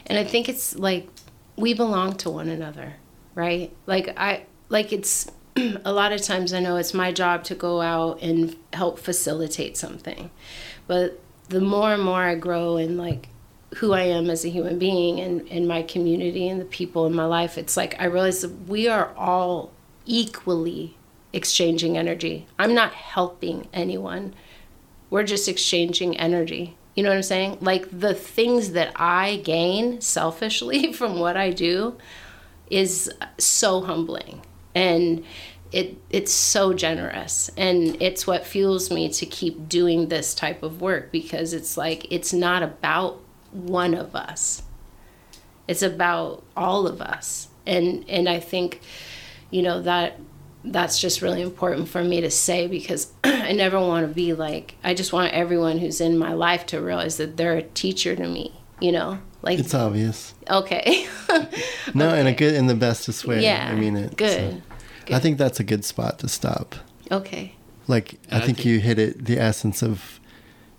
[0.05, 1.07] And I think it's like
[1.55, 2.93] we belong to one another,
[3.35, 3.75] right?
[3.85, 5.29] Like I like it's
[5.85, 9.77] a lot of times I know it's my job to go out and help facilitate
[9.77, 10.29] something.
[10.85, 13.29] But the more and more I grow in like
[13.75, 17.13] who I am as a human being and in my community and the people in
[17.13, 19.71] my life, it's like I realize that we are all
[20.05, 20.95] equally
[21.33, 22.47] exchanging energy.
[22.57, 24.33] I'm not helping anyone.
[25.09, 26.77] We're just exchanging energy.
[26.95, 27.57] You know what I'm saying?
[27.61, 31.97] Like the things that I gain selfishly from what I do
[32.69, 34.41] is so humbling
[34.77, 35.23] and
[35.71, 40.81] it it's so generous and it's what fuels me to keep doing this type of
[40.81, 43.19] work because it's like it's not about
[43.51, 44.61] one of us
[45.67, 48.79] it's about all of us and and i think
[49.51, 50.09] you know that
[50.63, 54.75] that's just really important for me to say because i never want to be like
[54.83, 58.27] i just want everyone who's in my life to realize that they're a teacher to
[58.27, 60.33] me you know like It's obvious.
[60.49, 61.07] okay
[61.93, 63.41] No, in a good, in the bestest way.
[63.43, 64.17] yeah I mean it.
[64.17, 64.66] good so.
[65.11, 66.75] I think that's a good spot to stop.
[67.11, 67.53] okay
[67.87, 70.19] Like I I think think- you hit it, the essence of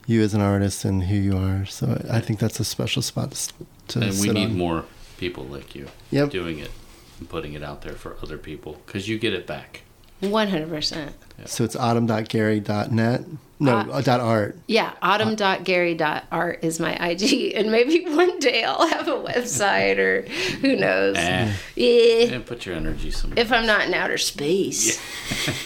[0.07, 1.67] you as an artist and who you are.
[1.67, 3.53] So I think that's a special spot to, s-
[3.89, 4.57] to and we need on.
[4.59, 4.85] more
[5.19, 6.31] people like you Yep.
[6.31, 6.71] doing it
[7.19, 9.83] and putting it out there for other people because you get it back.
[10.23, 11.13] 100%
[11.47, 13.25] So it's autumn.gary.net.
[13.61, 14.57] No, Uh, uh, dot art.
[14.69, 20.23] yeah autumn.gary.art is my ig and maybe one day i'll have a website or
[20.61, 23.37] who knows Eh, yeah and put your energy somewhere.
[23.41, 25.01] if i'm not in outer space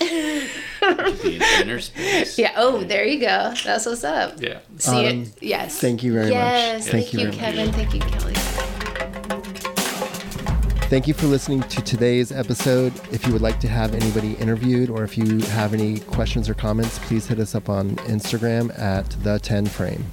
[0.00, 2.38] Be in inner space.
[2.38, 2.54] Yeah.
[2.56, 3.54] Oh, there you go.
[3.64, 4.40] That's what's up.
[4.42, 4.58] Yeah.
[4.78, 5.42] See Autumn, it?
[5.42, 5.78] Yes.
[5.78, 6.32] thank you very much.
[6.32, 7.72] yes, Thank Thank, you you, very much.
[7.72, 7.72] Kevin.
[7.72, 8.81] Thank you, Kelly.
[10.92, 12.92] Thank you for listening to today's episode.
[13.10, 16.54] If you would like to have anybody interviewed or if you have any questions or
[16.54, 20.04] comments, please hit us up on Instagram at the 10 frame.